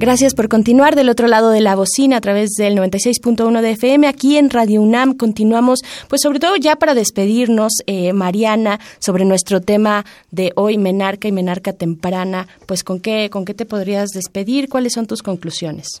Gracias 0.00 0.32
por 0.32 0.48
continuar 0.48 0.96
del 0.96 1.10
otro 1.10 1.28
lado 1.28 1.50
de 1.50 1.60
la 1.60 1.76
bocina 1.76 2.16
a 2.16 2.20
través 2.22 2.52
del 2.56 2.74
96.1 2.74 3.60
de 3.60 3.72
FM. 3.72 4.06
Aquí 4.06 4.38
en 4.38 4.48
Radio 4.48 4.80
UNAM 4.80 5.12
continuamos, 5.12 5.80
pues 6.08 6.22
sobre 6.22 6.40
todo 6.40 6.56
ya 6.56 6.76
para 6.76 6.94
despedirnos, 6.94 7.74
eh, 7.86 8.14
Mariana, 8.14 8.80
sobre 8.98 9.26
nuestro 9.26 9.60
tema 9.60 10.06
de 10.30 10.52
hoy, 10.56 10.78
menarca 10.78 11.28
y 11.28 11.32
menarca 11.32 11.74
temprana. 11.74 12.48
Pues 12.64 12.82
con 12.82 13.00
qué, 13.00 13.28
con 13.28 13.44
qué 13.44 13.52
te 13.52 13.66
podrías 13.66 14.08
despedir, 14.08 14.70
cuáles 14.70 14.94
son 14.94 15.06
tus 15.06 15.22
conclusiones. 15.22 16.00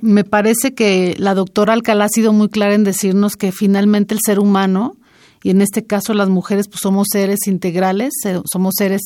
Me 0.00 0.22
parece 0.22 0.74
que 0.74 1.16
la 1.18 1.34
doctora 1.34 1.72
Alcalá 1.72 2.04
ha 2.04 2.10
sido 2.10 2.32
muy 2.32 2.48
clara 2.48 2.76
en 2.76 2.84
decirnos 2.84 3.34
que 3.34 3.50
finalmente 3.50 4.14
el 4.14 4.20
ser 4.24 4.38
humano 4.38 4.94
y 5.42 5.50
en 5.50 5.62
este 5.62 5.86
caso 5.86 6.14
las 6.14 6.28
mujeres 6.28 6.68
pues 6.68 6.80
somos 6.80 7.08
seres 7.10 7.46
integrales, 7.46 8.12
eh, 8.24 8.40
somos 8.50 8.74
seres, 8.76 9.00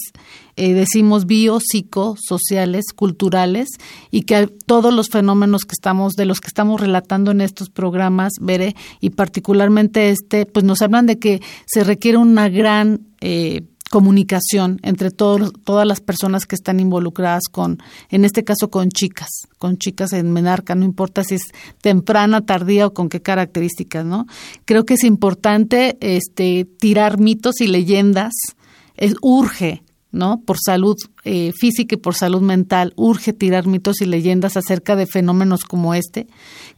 eh, 0.56 0.72
decimos, 0.72 1.26
bio, 1.26 1.58
psico, 1.60 2.16
sociales, 2.20 2.86
culturales, 2.94 3.68
y 4.10 4.22
que 4.22 4.48
todos 4.66 4.92
los 4.92 5.08
fenómenos 5.08 5.64
que 5.64 5.74
estamos, 5.74 6.14
de 6.14 6.24
los 6.24 6.40
que 6.40 6.48
estamos 6.48 6.80
relatando 6.80 7.30
en 7.30 7.40
estos 7.40 7.70
programas, 7.70 8.32
veré, 8.40 8.74
y 9.00 9.10
particularmente 9.10 10.10
este, 10.10 10.46
pues 10.46 10.64
nos 10.64 10.82
hablan 10.82 11.06
de 11.06 11.18
que 11.18 11.40
se 11.66 11.84
requiere 11.84 12.18
una 12.18 12.48
gran 12.48 13.00
eh, 13.20 13.62
comunicación 13.94 14.80
entre 14.82 15.12
todas 15.12 15.86
las 15.86 16.00
personas 16.00 16.46
que 16.46 16.56
están 16.56 16.80
involucradas 16.80 17.44
con, 17.48 17.78
en 18.10 18.24
este 18.24 18.42
caso 18.42 18.68
con 18.68 18.88
chicas, 18.88 19.28
con 19.56 19.78
chicas 19.78 20.12
en 20.12 20.32
menarca, 20.32 20.74
no 20.74 20.84
importa 20.84 21.22
si 21.22 21.36
es 21.36 21.52
temprana, 21.80 22.44
tardía 22.44 22.88
o 22.88 22.92
con 22.92 23.08
qué 23.08 23.22
características, 23.22 24.04
¿no? 24.04 24.26
Creo 24.64 24.84
que 24.84 24.94
es 24.94 25.04
importante 25.04 25.96
este, 26.00 26.64
tirar 26.64 27.20
mitos 27.20 27.60
y 27.60 27.68
leyendas, 27.68 28.32
es, 28.96 29.14
urge 29.22 29.84
¿no? 30.14 30.40
Por 30.40 30.56
salud 30.58 30.96
eh, 31.24 31.52
física 31.58 31.96
y 31.96 31.98
por 31.98 32.14
salud 32.14 32.40
mental, 32.40 32.92
urge 32.96 33.32
tirar 33.32 33.66
mitos 33.66 34.00
y 34.00 34.06
leyendas 34.06 34.56
acerca 34.56 34.96
de 34.96 35.06
fenómenos 35.06 35.64
como 35.64 35.94
este, 35.94 36.26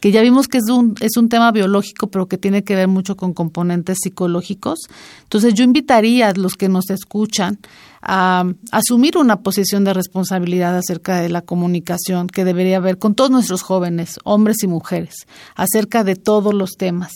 que 0.00 0.10
ya 0.10 0.22
vimos 0.22 0.48
que 0.48 0.58
es 0.58 0.68
un, 0.68 0.94
es 1.00 1.16
un 1.16 1.28
tema 1.28 1.52
biológico, 1.52 2.08
pero 2.08 2.26
que 2.26 2.38
tiene 2.38 2.64
que 2.64 2.74
ver 2.74 2.88
mucho 2.88 3.16
con 3.16 3.34
componentes 3.34 3.98
psicológicos. 4.02 4.78
Entonces 5.22 5.54
yo 5.54 5.64
invitaría 5.64 6.28
a 6.28 6.32
los 6.32 6.54
que 6.54 6.68
nos 6.68 6.90
escuchan 6.90 7.58
a, 8.02 8.44
asumir 8.70 9.18
una 9.18 9.40
posición 9.42 9.84
de 9.84 9.92
responsabilidad 9.94 10.76
acerca 10.76 11.20
de 11.20 11.28
la 11.28 11.42
comunicación 11.42 12.28
que 12.28 12.44
debería 12.44 12.78
haber 12.78 12.98
con 12.98 13.14
todos 13.14 13.30
nuestros 13.30 13.62
jóvenes, 13.62 14.18
hombres 14.24 14.56
y 14.62 14.66
mujeres, 14.66 15.26
acerca 15.54 16.04
de 16.04 16.16
todos 16.16 16.54
los 16.54 16.72
temas. 16.72 17.12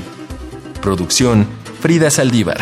Producción, 0.81 1.47
Frida 1.81 2.09
Saldívar. 2.09 2.59